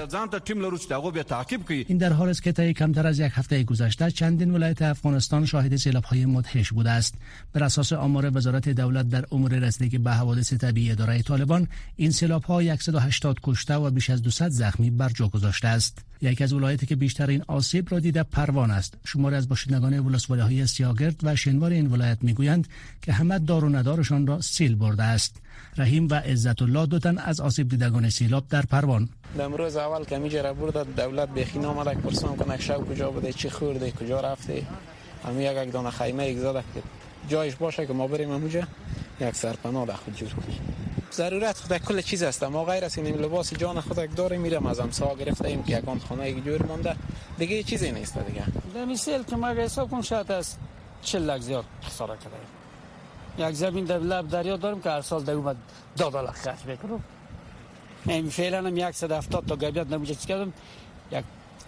این 1.88 1.98
در 1.98 2.14
حال 2.14 2.30
است 2.30 2.44
که 2.44 2.52
طی 2.52 2.74
کمتر 2.74 3.08
از 3.08 3.20
یک 3.20 3.32
هفته 3.36 3.64
گذشته 3.64 4.12
چندین 4.12 4.52
ولایت 4.52 4.82
افغانستان 4.82 5.46
شاهد 5.46 5.76
سیلاب 5.76 6.04
های 6.04 6.26
مدهش 6.26 6.72
بوده 6.72 6.90
است. 6.90 7.16
بر 7.54 7.64
اساس 7.64 7.94
آمار 7.94 8.38
وزارت 8.38 8.70
دولت 8.70 9.10
در 9.10 9.26
امور 9.32 9.52
رسیدگی 9.52 9.98
به 9.98 10.12
حوادث 10.12 10.54
طبیعی 10.54 10.92
اداره 10.92 11.22
طالبان 11.22 11.68
این 11.96 12.12
سیلاب 12.12 12.44
ها 12.44 12.76
180 12.76 13.40
کشته 13.44 13.76
و 13.76 13.90
بیش 13.90 14.10
از 14.10 14.22
200 14.22 14.50
زخمی 14.50 14.90
بر 14.90 15.10
جا 15.10 15.28
گذاشته 15.28 15.68
است. 15.68 15.85
است. 15.86 16.06
یکی 16.22 16.44
از 16.44 16.54
ولایتی 16.54 16.86
که 16.86 16.96
بیشتر 16.96 17.30
این 17.30 17.44
آسیب 17.48 17.88
را 17.92 18.00
دیده 18.00 18.24
پروان 18.24 18.72
است. 18.72 18.94
شماری 19.06 19.36
از 19.36 19.50
باشندگان 19.50 20.00
ولسوالی 20.00 20.42
های 20.42 20.68
سیاگرد 20.68 21.16
و 21.24 21.36
شنوار 21.36 21.72
این 21.72 21.88
ولایت 21.88 22.18
می‌گویند 22.22 22.68
که 23.02 23.14
همه 23.14 23.40
دار 23.40 23.66
و 23.66 23.70
ندارشان 23.70 24.28
را 24.28 24.42
سیل 24.42 24.76
برده 24.76 25.04
است. 25.04 25.36
رحیم 25.78 26.08
و 26.12 26.14
عزت 26.14 26.62
الله 26.62 26.86
دوتن 26.86 27.18
از 27.18 27.40
آسیب 27.40 27.70
دیدگان 27.70 28.10
سیلاب 28.10 28.46
در 28.50 28.62
پروان. 28.62 29.10
امروز 29.40 29.76
اول 29.76 30.04
که 30.06 30.18
میجره 30.18 30.54
برد 30.54 30.96
دولت 30.96 31.30
بخی 31.30 31.60
نامده 31.60 31.94
پرسان 31.94 32.36
کنه 32.36 32.60
شب 32.60 32.78
کجا 32.90 33.12
بوده 33.12 33.34
چی 33.34 33.50
خورده 33.50 33.92
کجا 33.92 34.20
رفته. 34.22 34.64
همین 35.26 35.42
یک 35.42 35.58
یک 35.68 35.74
دانه 35.74 35.90
خیمه 35.90 36.28
یک 36.30 36.38
زده 36.38 36.64
که 36.74 36.82
جایش 37.30 37.56
باشه 37.56 37.86
که 37.86 37.94
ما 37.94 38.08
بریم 38.08 38.32
اونجا 38.32 38.64
یک 39.22 39.36
سرپناه 39.36 39.96
خود 39.96 40.16
جور 40.16 40.30
کنیم. 40.30 40.85
ضرورت 41.12 41.58
خود 41.58 41.78
کل 41.78 42.02
چیز 42.02 42.24
است 42.24 42.44
ما 42.44 42.66
غیر 42.66 42.86
از 42.86 42.98
این 42.98 43.16
لباس 43.16 43.54
جان 43.54 43.82
خود 43.82 44.16
داره 44.16 44.38
میرم 44.38 44.66
از 44.66 44.80
امسا 44.80 45.16
گرفته 45.16 45.48
ایم 45.48 45.64
که 45.64 45.78
یکان 45.78 46.00
خانه 46.00 46.30
یک 46.30 46.46
جور 46.46 46.66
مونده 46.66 46.96
دیگه 47.38 47.64
چیزی 47.64 47.92
نیست 47.92 48.18
دیگه. 48.18 48.44
در 48.74 48.96
سیل 48.96 49.24
که 49.24 49.36
ما 49.36 49.48
حساب 49.48 49.90
کن 49.90 50.02
شاید 50.02 50.32
از 50.32 50.56
40 51.02 51.30
لک 51.30 51.42
زیاد 51.42 51.66
خسارت 51.84 52.20
کرده 52.20 53.50
یک 53.50 53.56
زمین 53.56 53.86
در 53.86 54.00
لب 54.00 54.28
دریا 54.30 54.58
داریم 54.58 54.82
که 54.82 54.90
هر 54.90 55.02
سال 55.02 55.24
در 55.24 55.34
اومد 55.34 55.56
دو 55.98 56.10
دلار 56.10 56.32
خرج 56.32 56.64
بکنم 56.64 57.04
این 58.06 58.30
فعلا 58.30 58.58
هم 58.58 58.92
170 58.92 59.46
تا 59.46 59.56
گبیت 59.56 59.88
نمیشه 59.88 60.16
چی 60.16 60.28
کردم. 60.28 60.54
یک 61.12 61.24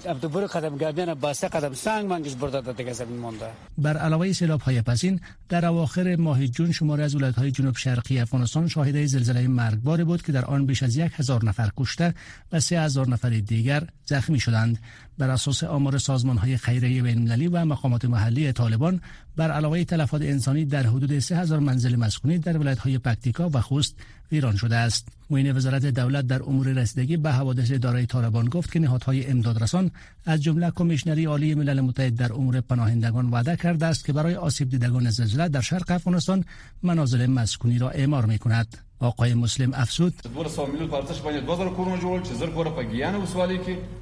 برو 0.06 0.48
قدم 0.48 0.78
گابیان 0.78 1.14
باسته 1.14 1.48
قدم 1.48 1.74
سنگ 1.74 2.06
منگش 2.06 2.36
برده 2.36 2.74
دیگه 2.74 2.94
زمین 2.94 3.18
مونده 3.18 3.46
بر 3.78 3.98
علاوه 3.98 4.34
سیلاب 4.34 4.62
های 4.62 4.82
پسین 4.82 5.20
در 5.50 5.66
اواخر 5.66 6.16
ماه 6.16 6.48
جون 6.48 6.72
شماره 6.72 7.04
از 7.04 7.16
ولایت 7.16 7.36
های 7.36 7.52
جنوب 7.52 7.78
شرقی 7.78 8.20
افغانستان 8.20 8.68
شاهد 8.68 9.06
زلزله 9.06 9.48
مرگباری 9.48 10.04
بود 10.04 10.22
که 10.22 10.32
در 10.32 10.46
آن 10.46 10.66
بیش 10.66 10.84
از 10.84 10.98
یک 10.98 11.12
هزار 11.16 11.46
نفر 11.46 11.70
کشته 11.78 12.14
و 12.52 12.60
سه 12.60 12.80
هزار 12.80 13.08
نفر 13.08 13.30
دیگر 13.30 13.88
زخمی 14.06 14.40
شدند 14.40 14.80
بر 15.18 15.30
اساس 15.30 15.64
آمار 15.64 15.98
سازمان 15.98 16.38
های 16.38 16.58
خیریه 16.58 17.02
بین 17.02 17.48
و 17.48 17.66
مقامات 17.66 18.06
محلی 18.06 18.52
طالبان 18.52 19.02
بر 19.36 19.52
علاوه 19.52 19.84
تلفات 19.84 20.22
انسانی 20.22 20.66
در 20.66 20.88
حدود 20.88 21.20
3000 21.20 21.60
منزل 21.60 21.96
مسکونی 21.96 22.38
در 22.38 22.58
ولایت 22.58 22.80
های 22.80 22.98
پکتیکا 22.98 23.50
و 23.54 23.62
خوست 23.62 23.96
ویران 24.32 24.56
شده 24.56 24.76
است. 24.76 25.08
معین 25.30 25.58
وزارت 25.58 25.86
دولت 25.86 26.28
در 26.28 26.44
امور 26.44 26.68
رسیدگی 26.68 27.18
به 27.18 27.32
حوادث 27.32 27.72
اداره 27.72 28.06
طالبان 28.06 28.50
گفت 28.50 28.72
که 28.72 28.80
نهادهای 28.80 29.28
امدادرسان 29.28 29.92
از 30.26 30.44
جمله 30.44 30.72
کمیشنری 30.72 31.26
عالی 31.26 31.56
ملل 31.56 31.82
متحد 31.82 32.16
در 32.16 32.34
امور 32.34 32.62
پناهندگان 32.62 33.30
وعده 33.30 33.56
کرده 33.56 33.86
است 33.86 34.06
که 34.06 34.14
برای 34.14 34.36
آسیب 34.36 34.70
دیدگان 34.70 35.10
زلزله 35.10 35.50
در 35.50 35.62
شرق 35.62 35.92
افغانستان 35.92 36.46
منازل 36.84 37.26
مسکونی 37.26 37.80
را 37.80 37.90
اعمار 37.90 38.26
می 38.26 38.38
کند. 38.38 38.87
آقای 39.00 39.34
مسلم 39.34 39.72
افسود 39.74 40.14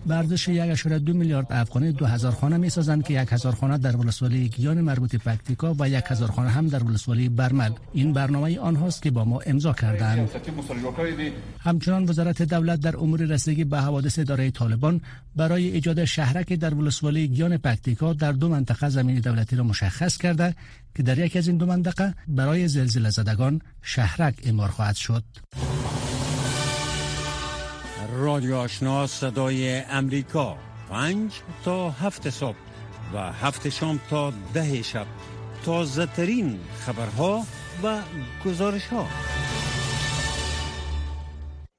بردش 0.06 0.48
یک 0.48 0.84
دو 0.84 1.14
میلیارد 1.14 1.48
افغانی 1.50 1.92
دو 1.92 2.06
هزار 2.06 2.32
خانه 2.32 2.58
می 2.58 2.70
سازند 2.70 3.04
که 3.04 3.22
یک 3.22 3.28
هزار 3.32 3.56
خانه 3.56 3.78
در 3.78 3.96
ولسوالی 3.96 4.50
گیان 4.50 4.82
مربوط 4.82 5.16
پکتیکا 5.16 5.76
و 5.80 5.90
یک 5.90 6.04
هزار 6.08 6.32
خانه 6.32 6.50
هم 6.50 6.68
در 6.68 6.84
ولسوالی 6.84 7.30
برمل. 7.30 7.72
این 7.94 8.14
برنامه 8.14 8.60
آنهاست 8.60 9.02
که 9.02 9.12
با 9.12 9.26
ما 9.26 9.40
امضا 9.46 9.74
کردند. 9.74 10.30
همچنان 11.60 12.10
وزارت 12.10 12.42
دولت 12.42 12.80
در 12.80 12.98
امور 12.98 13.20
رسیدگی 13.22 13.64
به 13.64 13.82
حوادث 13.82 14.20
اداره 14.20 14.52
طالبان 14.52 15.02
برای 15.36 15.72
ایجاد 15.72 16.06
شهرک 16.06 16.54
در 16.54 16.74
ولسوالی 16.74 17.28
گیان 17.28 17.58
پکتیکا 17.58 18.14
در 18.14 18.32
دو 18.32 18.50
منطقه 18.50 18.90
زمین 18.90 19.20
دولتی 19.20 19.56
را 19.56 19.64
مشخص 19.64 20.18
کرده 20.18 20.56
که 20.96 21.04
در 21.04 21.20
یکی 21.20 21.40
از 21.40 21.48
این 21.48 21.58
دو 21.58 21.66
منطقه 21.66 22.14
برای 22.28 22.68
زلزله 22.68 23.10
زدگان 23.10 23.62
شهرک 23.82 24.36
اعمار 24.44 24.70
خواهد 24.70 24.96
شد. 24.96 25.24
رادیو 28.14 28.56
آشنا 28.56 29.08
صدای 29.08 29.80
امریکا. 29.80 30.58
پنج 30.90 31.32
تا 31.64 31.90
هفت 31.92 32.30
صبح 32.30 32.58
و 33.14 33.32
هفت 33.32 33.70
شام 33.70 34.00
تا 34.10 34.34
ده 34.54 34.82
شب. 34.82 35.08
تازه 35.66 36.06
ترین 36.06 36.60
خبرها 36.80 37.44
و 37.84 38.02
گزارش 38.46 38.88
ها 38.88 39.08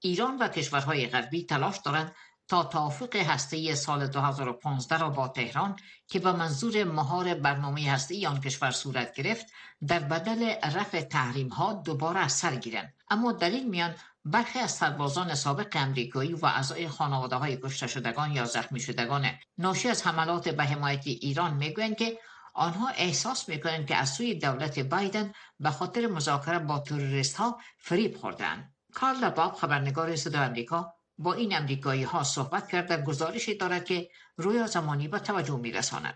ایران 0.01 0.39
و 0.39 0.49
کشورهای 0.49 1.07
غربی 1.07 1.45
تلاش 1.45 1.79
دارند 1.85 2.13
تا 2.49 2.65
توافق 2.65 3.17
هسته 3.17 3.75
سال 3.75 4.07
2015 4.07 4.99
را 4.99 5.11
با 5.11 5.29
تهران 5.29 5.77
که 6.09 6.19
به 6.19 6.33
منظور 6.33 6.85
مهار 6.85 7.35
برنامه 7.35 7.91
هسته 7.91 8.29
آن 8.29 8.41
کشور 8.41 8.71
صورت 8.71 9.15
گرفت 9.15 9.47
در 9.87 9.99
بدل 9.99 10.55
رفع 10.75 11.01
تحریم 11.01 11.49
ها 11.49 11.73
دوباره 11.73 12.29
سر 12.29 12.57
گیرند. 12.57 12.95
اما 13.11 13.33
در 13.33 13.51
این 13.51 13.69
میان 13.69 13.95
برخی 14.25 14.59
از 14.59 14.71
سربازان 14.71 15.35
سابق 15.35 15.77
امریکایی 15.77 16.35
و 16.35 16.47
اعضای 16.47 16.89
خانواده 16.89 17.37
های 17.37 17.57
کشته 17.57 17.87
شدگان 17.87 18.33
یا 18.33 18.45
زخمی 18.45 18.81
شدگان 18.81 19.31
ناشی 19.59 19.89
از 19.89 20.07
حملات 20.07 20.49
به 20.49 20.65
حمایت 20.65 21.07
ایران 21.07 21.55
می‌گویند 21.55 21.97
که 21.97 22.19
آنها 22.55 22.89
احساس 22.89 23.49
می‌کنند 23.49 23.87
که 23.87 23.97
از 23.97 24.11
سوی 24.11 24.35
دولت 24.35 24.79
بایدن 24.79 25.33
به 25.61 25.71
خاطر 25.71 26.07
مذاکره 26.07 26.59
با 26.59 26.79
تروریست 26.79 27.37
ها 27.37 27.61
فریب 27.79 28.17
خوردن 28.17 28.71
کارل 28.95 29.31
باب 29.31 29.55
خبرنگار 29.55 30.17
صدا 30.17 30.41
امریکا 30.41 30.96
با 31.19 31.35
این 31.35 31.57
امریکایی 31.57 32.03
ها 32.03 32.25
صحبت 32.25 32.69
کرده 32.69 33.03
گزارشی 33.03 33.55
دارد 33.55 33.85
که 33.85 34.09
رویا 34.37 34.67
زمانی 34.67 35.09
به 35.09 35.19
توجه 35.19 35.57
میرساند. 35.57 36.15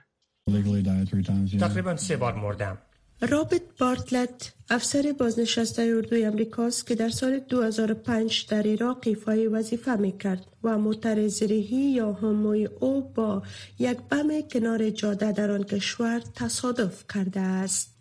تقریبا 1.61 1.97
سه 1.97 2.17
بار 2.17 2.35
مردم. 2.35 2.79
رابرت 3.23 3.63
بارتلت 3.79 4.53
افسر 4.71 5.15
بازنشسته 5.19 5.83
اردوی 5.83 6.25
امریکاست 6.25 6.87
که 6.87 6.95
در 6.95 7.09
سال 7.09 7.39
2005 7.39 8.47
در 8.49 8.67
عراق 8.67 8.99
ایفای 9.07 9.47
وظیفه 9.47 9.97
می 9.97 10.19
کرد 10.19 10.47
و 10.63 10.79
موتر 10.79 11.29
زرهی 11.29 11.91
یا 11.91 12.13
هموی 12.13 12.67
او 12.67 13.13
با 13.15 13.43
یک 13.79 13.99
بم 14.11 14.41
کنار 14.51 14.91
جاده 14.91 15.33
در 15.33 15.51
آن 15.51 15.65
کشور 15.65 16.21
تصادف 16.35 17.05
کرده 17.15 17.41
است. 17.41 17.97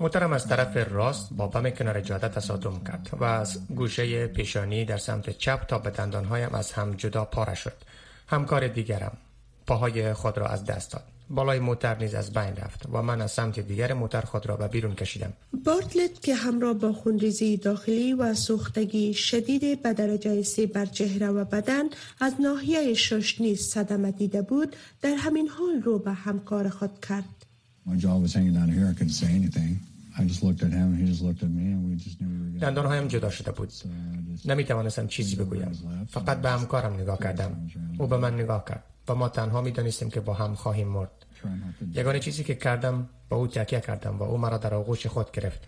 موترم 0.00 0.32
از 0.32 0.48
طرف 0.48 0.92
راست 0.92 1.32
با 1.32 1.46
بم 1.46 1.70
کنار 1.70 2.00
جاده 2.00 2.28
تصادم 2.28 2.80
کرد 2.86 3.10
و 3.20 3.24
از 3.24 3.66
گوشه 3.74 4.26
پیشانی 4.26 4.84
در 4.84 4.96
سمت 4.96 5.30
چپ 5.30 5.66
تا 5.66 5.78
به 5.78 5.90
دندانهایم 5.90 6.54
از 6.54 6.72
هم 6.72 6.94
جدا 6.94 7.24
پاره 7.24 7.54
شد. 7.54 7.72
همکار 8.26 8.68
دیگرم 8.68 9.16
پاهای 9.66 10.12
خود 10.12 10.38
را 10.38 10.46
از 10.46 10.64
دست 10.64 10.92
داد 10.92 11.04
بالای 11.34 11.58
موتر 11.58 11.98
نیز 11.98 12.14
از 12.14 12.32
بین 12.32 12.56
رفت 12.56 12.86
و 12.92 13.02
من 13.02 13.20
از 13.20 13.30
سمت 13.30 13.60
دیگر 13.60 13.92
موتر 13.92 14.20
خود 14.20 14.46
را 14.46 14.56
به 14.56 14.68
بیرون 14.68 14.94
کشیدم. 14.94 15.32
بارتلت 15.64 16.22
که 16.22 16.34
همراه 16.34 16.74
با 16.74 16.92
خونریزی 16.92 17.56
داخلی 17.56 18.12
و 18.12 18.34
سوختگی 18.34 19.14
شدید 19.14 19.82
به 19.82 19.92
درجه 19.92 20.42
سی 20.42 20.66
بر 20.66 20.86
چهره 20.86 21.28
و 21.28 21.44
بدن 21.44 21.84
از 22.20 22.34
ناحیه 22.40 22.94
شش 22.94 23.40
نیز 23.40 23.60
صدمه 23.60 24.10
دیده 24.10 24.42
بود 24.42 24.76
در 25.02 25.14
همین 25.14 25.48
حال 25.48 25.82
رو 25.84 25.98
به 25.98 26.12
همکار 26.12 26.68
خود 26.68 26.90
کرد. 27.08 27.24
دندان 32.60 32.86
هایم 32.86 33.08
جدا 33.08 33.30
شده 33.30 33.50
بود. 33.52 33.72
نمی 34.44 34.64
توانستم 34.64 35.06
چیزی 35.06 35.36
بگویم. 35.36 35.72
فقط 36.10 36.40
به 36.40 36.50
همکارم 36.50 36.94
نگاه 37.00 37.18
کردم. 37.18 37.68
او 37.98 38.06
به 38.06 38.16
من 38.16 38.34
نگاه 38.34 38.64
کرد. 38.68 38.91
و 39.08 39.14
ما 39.14 39.28
تنها 39.28 39.60
می 39.60 39.70
دانستیم 39.70 40.10
که 40.10 40.20
با 40.20 40.34
هم 40.34 40.54
خواهیم 40.54 40.88
مرد. 40.88 41.10
یگانه 41.94 42.20
چیزی 42.20 42.44
که 42.44 42.54
کردم 42.54 43.08
با 43.28 43.36
او 43.36 43.46
تکیه 43.46 43.80
کردم 43.80 44.18
و 44.18 44.22
او 44.22 44.38
مرا 44.38 44.58
در 44.58 44.74
آغوش 44.74 45.06
خود 45.06 45.30
گرفت 45.30 45.60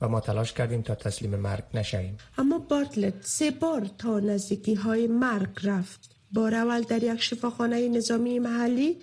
و 0.00 0.08
ما 0.08 0.20
تلاش 0.20 0.52
کردیم 0.52 0.82
تا 0.82 0.94
تسلیم 0.94 1.36
مرگ 1.36 1.64
نشویم. 1.74 2.16
اما 2.38 2.58
بارتلت 2.58 3.14
سه 3.20 3.50
بار 3.50 3.86
تا 3.98 4.20
نزدیکی 4.20 4.74
های 4.74 5.06
مرگ 5.06 5.48
رفت. 5.62 6.10
بار 6.32 6.54
اول 6.54 6.82
در 6.82 7.02
یک 7.02 7.22
شفاخانه 7.22 7.88
نظامی 7.88 8.38
محلی 8.38 8.96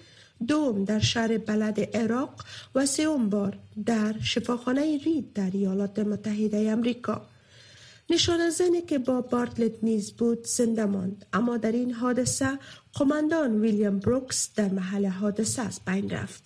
دوم 0.47 0.86
در 0.86 1.00
شهر 1.00 1.38
بلد 1.38 1.97
عراق 1.97 2.45
و 2.76 2.86
سوم 2.86 3.30
بار 3.30 3.58
در 3.86 4.15
شفاخانه 4.23 4.97
رید 5.06 5.34
در 5.34 5.50
ایالات 5.54 6.00
متحده 6.00 6.71
امریکا. 6.71 7.21
نشان 8.10 8.50
زنی 8.50 8.82
که 8.82 9.00
با 9.00 9.22
بارتلت 9.22 9.84
نیز 9.84 10.12
بود 10.12 10.48
زنده 10.48 10.86
ماند. 10.86 11.26
اما 11.34 11.58
در 11.58 11.72
این 11.72 11.93
حادثه 11.93 12.60
قماندان 12.93 13.62
ویلیام 13.62 14.00
بروکس 14.00 14.54
در 14.56 14.70
محل 14.70 15.06
حادثه 15.06 15.62
از 15.62 15.80
بین 15.88 16.10
رفت. 16.10 16.43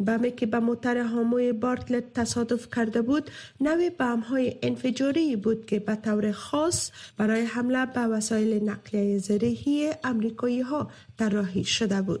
بمی 0.00 0.32
که 0.32 0.46
به 0.46 0.58
موتر 0.58 0.98
هاموی 1.02 1.52
بارتلت 1.52 2.12
تصادف 2.12 2.74
کرده 2.74 3.02
بود 3.02 3.30
نوع 3.60 3.88
بم 3.88 4.20
های 4.20 4.56
انفجاری 4.62 5.36
بود 5.36 5.66
که 5.66 5.78
به 5.78 5.94
طور 5.94 6.32
خاص 6.32 6.90
برای 7.16 7.44
حمله 7.44 7.86
به 7.86 8.00
وسایل 8.00 8.64
نقلیه 8.70 9.18
زرهی 9.18 9.92
امریکایی 10.04 10.60
ها 10.60 10.90
طراحی 11.18 11.64
شده 11.64 12.02
بود. 12.02 12.20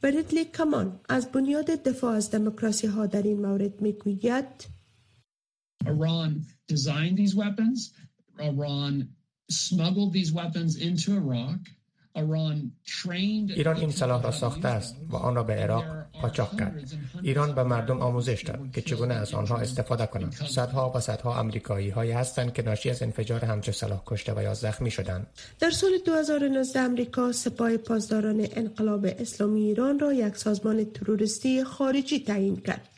بریدلی 0.00 0.44
کمان 0.44 1.00
از 1.08 1.32
بنیاد 1.32 1.66
دفاع 1.66 2.12
از 2.14 2.30
دموکراسی 2.30 2.86
ها 2.86 3.06
در 3.06 3.22
این 3.22 3.46
مورد 3.46 3.80
می‌گوید 3.80 4.44
designed 6.68 7.16
these 7.16 7.34
weapons. 7.34 7.92
Iran 8.40 9.08
smuggled 9.50 10.12
these 10.12 10.32
weapons 10.32 10.76
into 10.76 11.16
Iraq. 11.16 11.60
ایران 12.18 13.76
این 13.76 13.90
سلاح 13.90 14.22
را 14.22 14.30
ساخته 14.30 14.68
است 14.68 14.96
و 15.10 15.16
آن 15.16 15.34
را 15.34 15.42
به 15.42 15.54
عراق 15.54 15.84
قاچاق 16.22 16.58
کرد 16.58 16.92
ایران 17.22 17.54
به 17.54 17.62
مردم 17.62 18.00
آموزش 18.00 18.42
داد 18.46 18.72
که 18.72 18.80
چگونه 18.80 19.14
از 19.14 19.34
آنها 19.34 19.56
استفاده 19.56 20.06
کنند 20.06 20.32
صدها 20.32 20.92
و 20.94 21.00
صدها 21.00 21.40
امریکایی 21.40 21.90
هایی 21.90 22.12
هستند 22.12 22.52
که 22.52 22.62
ناشی 22.62 22.90
از 22.90 23.02
انفجار 23.02 23.44
همچه 23.44 23.72
سلاح 23.72 24.02
کشته 24.06 24.34
و 24.36 24.42
یا 24.42 24.54
زخمی 24.54 24.90
شدند 24.90 25.26
در 25.58 25.70
سال 25.70 25.90
2019 26.06 26.80
امریکا 26.80 27.32
سپاه 27.32 27.76
پاسداران 27.76 28.46
انقلاب 28.50 29.06
اسلامی 29.18 29.60
ایران 29.60 29.98
را 29.98 30.12
یک 30.12 30.36
سازمان 30.36 30.84
تروریستی 30.84 31.64
خارجی 31.64 32.20
تعیین 32.20 32.56
کرد 32.56 32.88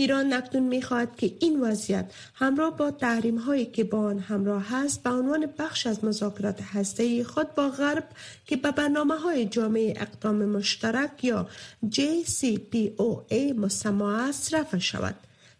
ایران 0.00 0.32
نکنون 0.32 0.68
می‌خواهد 0.68 1.16
که 1.16 1.36
این 1.40 1.60
وضعیت 1.60 2.12
همراه 2.34 2.76
با 2.76 2.90
تحریم 2.90 3.38
هایی 3.38 3.66
که 3.66 3.84
با 3.84 3.98
آن 3.98 4.18
همراه 4.18 4.66
هست 4.70 5.02
به 5.02 5.10
عنوان 5.10 5.46
بخش 5.58 5.86
از 5.86 6.04
مذاکرات 6.04 6.62
هسته 6.62 7.24
خود 7.24 7.54
با 7.54 7.68
غرب 7.68 8.04
که 8.46 8.56
به 8.56 8.70
برنامه 8.70 9.14
های 9.14 9.46
جامعه 9.46 9.94
اقدام 9.96 10.44
مشترک 10.44 11.24
یا 11.24 11.48
JCPOA 11.90 13.54
مسما 13.56 14.16
است 14.16 14.54
رفع 14.54 14.78
شود. 14.78 15.14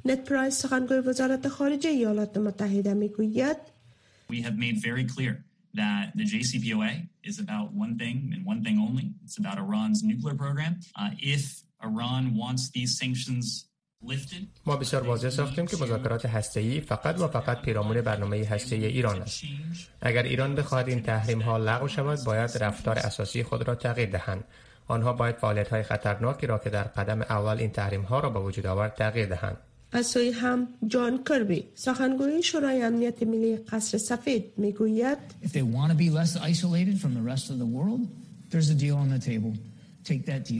نت 0.04 0.24
پرایس 0.24 0.54
سخنگوی 0.54 0.98
وزارت 0.98 1.48
خارجه 1.48 1.90
ایالات 1.90 2.36
متحده 2.36 2.94
می‌گوید 2.94 3.56
We 4.30 4.42
have 4.42 4.58
made 4.58 4.76
very 4.90 5.04
clear 5.14 5.44
that 5.74 6.04
the 6.14 6.24
JCPOA 6.32 6.92
is 7.30 7.38
about 7.38 7.66
one 7.84 7.94
thing 8.02 8.16
and 8.34 8.44
one 8.52 8.62
thing 8.64 8.78
only. 8.88 9.06
It's 9.24 9.38
about 9.42 9.56
Iran's 9.58 10.00
nuclear 10.10 10.36
program. 10.44 10.72
Uh, 11.00 11.10
if 11.34 11.44
Iran 11.88 12.36
wants 12.42 12.62
these 12.76 12.90
sanctions 13.02 13.67
ما 14.66 14.76
بسیار 14.76 15.02
واضح 15.06 15.28
ساختیم 15.28 15.66
که 15.66 15.76
مذاکرات 15.76 16.26
هسته‌ای 16.26 16.80
فقط 16.80 17.20
و 17.20 17.28
فقط 17.28 17.62
پیرامون 17.62 18.00
برنامه 18.00 18.44
هسته‌ای 18.44 18.86
ایران 18.86 19.22
است. 19.22 19.42
اگر 20.00 20.22
ایران 20.22 20.54
بخواهد 20.54 20.88
این 20.88 21.02
تحریم 21.02 21.42
ها 21.42 21.58
لغو 21.58 21.88
شود، 21.88 22.18
باید 22.24 22.50
رفتار 22.60 22.98
اساسی 22.98 23.42
خود 23.42 23.68
را 23.68 23.74
تغییر 23.74 24.10
دهند. 24.10 24.44
آنها 24.88 25.12
باید 25.12 25.36
فعالیت 25.36 25.68
های 25.68 25.82
خطرناکی 25.82 26.46
را 26.46 26.58
که 26.58 26.70
در 26.70 26.82
قدم 26.82 27.22
اول 27.22 27.56
این 27.58 27.70
تحریم 27.70 28.02
ها 28.02 28.20
را 28.20 28.30
به 28.30 28.40
وجود 28.40 28.66
آورد 28.66 28.94
تغییر 28.94 29.26
دهند. 29.26 29.56
از 29.92 30.06
سوی 30.06 30.30
هم 30.30 30.68
جان 30.86 31.24
کربی 31.28 31.64
سخنگوی 31.74 32.42
شورای 32.42 32.82
امنیت 32.82 33.22
ملی 33.22 33.56
قصر 33.56 33.98
سفید 33.98 34.44
می‌گوید 34.56 35.18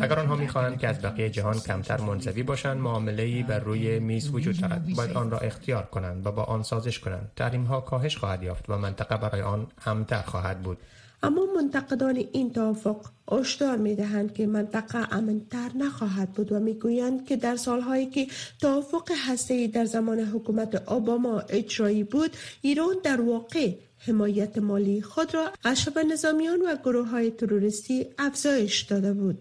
اگر 0.00 0.18
آنها 0.18 0.36
می‌خواهند 0.36 0.78
که 0.78 0.88
از 0.88 1.02
بقیه 1.02 1.30
جهان 1.30 1.58
کمتر 1.58 2.00
منزوی 2.00 2.42
باشند 2.42 2.76
معامله 2.76 3.22
ای 3.22 3.42
بر 3.42 3.58
روی 3.58 3.98
میز 3.98 4.30
وجود 4.30 4.60
دارد. 4.60 4.88
باید 4.96 5.16
آن 5.16 5.30
را 5.30 5.38
اختیار 5.38 5.82
کنند 5.82 6.26
و 6.26 6.32
با 6.32 6.42
آن 6.42 6.62
سازش 6.62 6.98
کنند. 6.98 7.32
تحریم 7.36 7.64
ها 7.64 7.80
کاهش 7.80 8.16
خواهد 8.16 8.42
یافت 8.42 8.70
و 8.70 8.78
منطقه 8.78 9.16
برای 9.16 9.42
آن 9.42 9.66
امتر 9.86 10.22
خواهد 10.22 10.62
بود. 10.62 10.78
اما 11.22 11.42
منتقدان 11.56 12.16
این 12.32 12.52
توافق 12.52 13.06
هشدار 13.32 13.76
می 13.76 13.94
دهند 13.94 14.34
که 14.34 14.46
منطقه 14.46 15.14
امنتر 15.14 15.70
نخواهد 15.78 16.32
بود 16.32 16.52
و 16.52 16.60
می‌گویند 16.60 17.26
که 17.26 17.36
در 17.36 17.56
سالهایی 17.56 18.06
که 18.06 18.26
توافق 18.60 19.10
هسته 19.26 19.66
در 19.66 19.84
زمان 19.84 20.20
حکومت 20.20 20.90
اوباما 20.90 21.40
اجرایی 21.48 22.04
بود 22.04 22.36
ایران 22.62 22.94
در 23.04 23.20
واقع 23.20 23.72
حمایت 23.98 24.58
مالی 24.58 25.02
خود 25.02 25.34
را 25.34 25.52
از 25.64 25.80
شبه 25.80 26.04
نظامیان 26.04 26.60
و 26.60 26.76
گروه 26.84 27.08
های 27.08 27.30
تروریستی 27.30 28.06
افزایش 28.18 28.82
داده 28.82 29.12
بود. 29.12 29.38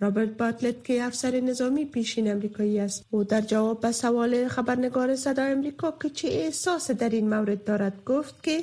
رابرت 0.00 0.28
باتلت 0.28 0.84
که 0.84 1.02
افسر 1.02 1.40
نظامی 1.40 1.84
پیشین 1.84 2.30
امریکایی 2.30 2.80
است 2.80 3.04
او 3.10 3.24
در 3.24 3.40
جواب 3.40 3.80
به 3.80 3.92
سوال 3.92 4.48
خبرنگار 4.48 5.16
صدا 5.16 5.42
امریکا 5.42 5.94
که 6.02 6.10
چه 6.10 6.28
احساس 6.28 6.90
در 6.90 7.08
این 7.08 7.28
مورد 7.28 7.64
دارد 7.64 8.04
گفت 8.04 8.42
که 8.42 8.62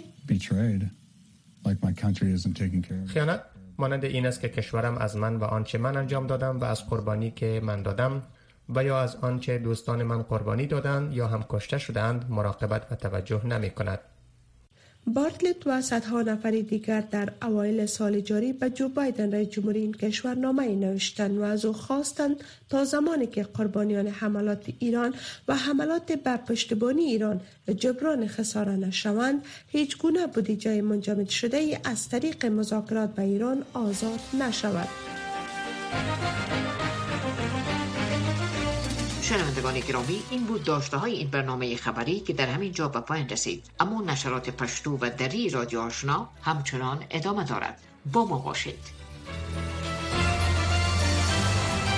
خیانت 3.07 3.41
مانند 3.77 4.05
این 4.05 4.25
است 4.25 4.41
که 4.41 4.49
کشورم 4.49 4.97
از 4.97 5.17
من 5.17 5.35
و 5.35 5.43
آنچه 5.43 5.77
من 5.77 5.97
انجام 5.97 6.27
دادم 6.27 6.59
و 6.59 6.63
از 6.63 6.89
قربانی 6.89 7.31
که 7.31 7.61
من 7.63 7.83
دادم 7.83 8.23
و 8.75 8.83
یا 8.83 9.01
از 9.01 9.15
آنچه 9.15 9.57
دوستان 9.57 10.03
من 10.03 10.21
قربانی 10.21 10.67
دادند 10.67 11.13
یا 11.13 11.27
هم 11.27 11.45
کشته 11.49 11.77
شدند 11.77 12.25
مراقبت 12.29 12.91
و 12.91 12.95
توجه 12.95 13.45
نمی 13.45 13.69
کند. 13.69 13.99
بارتلت 15.07 15.67
و 15.67 15.81
صدها 15.81 16.21
نفر 16.21 16.51
دیگر 16.51 17.01
در 17.01 17.29
اوایل 17.41 17.85
سال 17.85 18.19
جاری 18.19 18.53
به 18.53 18.69
جو 18.69 18.87
بایدن 18.87 19.31
رئیس 19.31 19.49
جمهوری 19.49 19.79
این 19.79 19.93
کشور 19.93 20.35
نامه 20.35 20.75
نوشتند 20.75 21.37
و 21.37 21.41
از 21.41 21.65
او 21.65 21.73
خواستند 21.73 22.35
تا 22.69 22.85
زمانی 22.85 23.27
که 23.27 23.43
قربانیان 23.43 24.07
حملات 24.07 24.65
ایران 24.79 25.13
و 25.47 25.55
حملات 25.55 26.11
به 26.11 26.37
پشتبانی 26.37 27.03
ایران 27.03 27.41
جبران 27.77 28.27
خساره 28.27 28.75
نشوند 28.75 29.45
هیچ 29.67 29.97
گونه 29.97 30.27
بودجه 30.27 30.81
منجمد 30.81 31.29
شده 31.29 31.57
ای 31.57 31.77
از 31.83 32.09
طریق 32.09 32.45
مذاکرات 32.45 33.15
به 33.15 33.21
ایران 33.21 33.63
آزاد 33.73 34.19
نشود. 34.41 34.87
شنوندگان 39.25 39.79
گرامی 39.79 40.23
این 40.29 40.43
بود 40.43 40.63
داشته 40.63 40.97
های 40.97 41.13
این 41.13 41.27
برنامه 41.27 41.75
خبری 41.75 42.19
که 42.19 42.33
در 42.33 42.47
همین 42.47 42.71
جا 42.71 42.87
به 42.87 42.99
پایان 42.99 43.29
رسید. 43.29 43.65
اما 43.79 44.01
نشرات 44.01 44.49
پشتو 44.49 44.97
و 45.01 45.09
دری 45.17 45.49
رادیو 45.49 45.79
آشنا 45.79 46.29
همچنان 46.41 47.03
ادامه 47.09 47.43
دارد. 47.43 47.81
با 48.13 48.25
ما 48.25 48.37
باشید. 48.37 48.79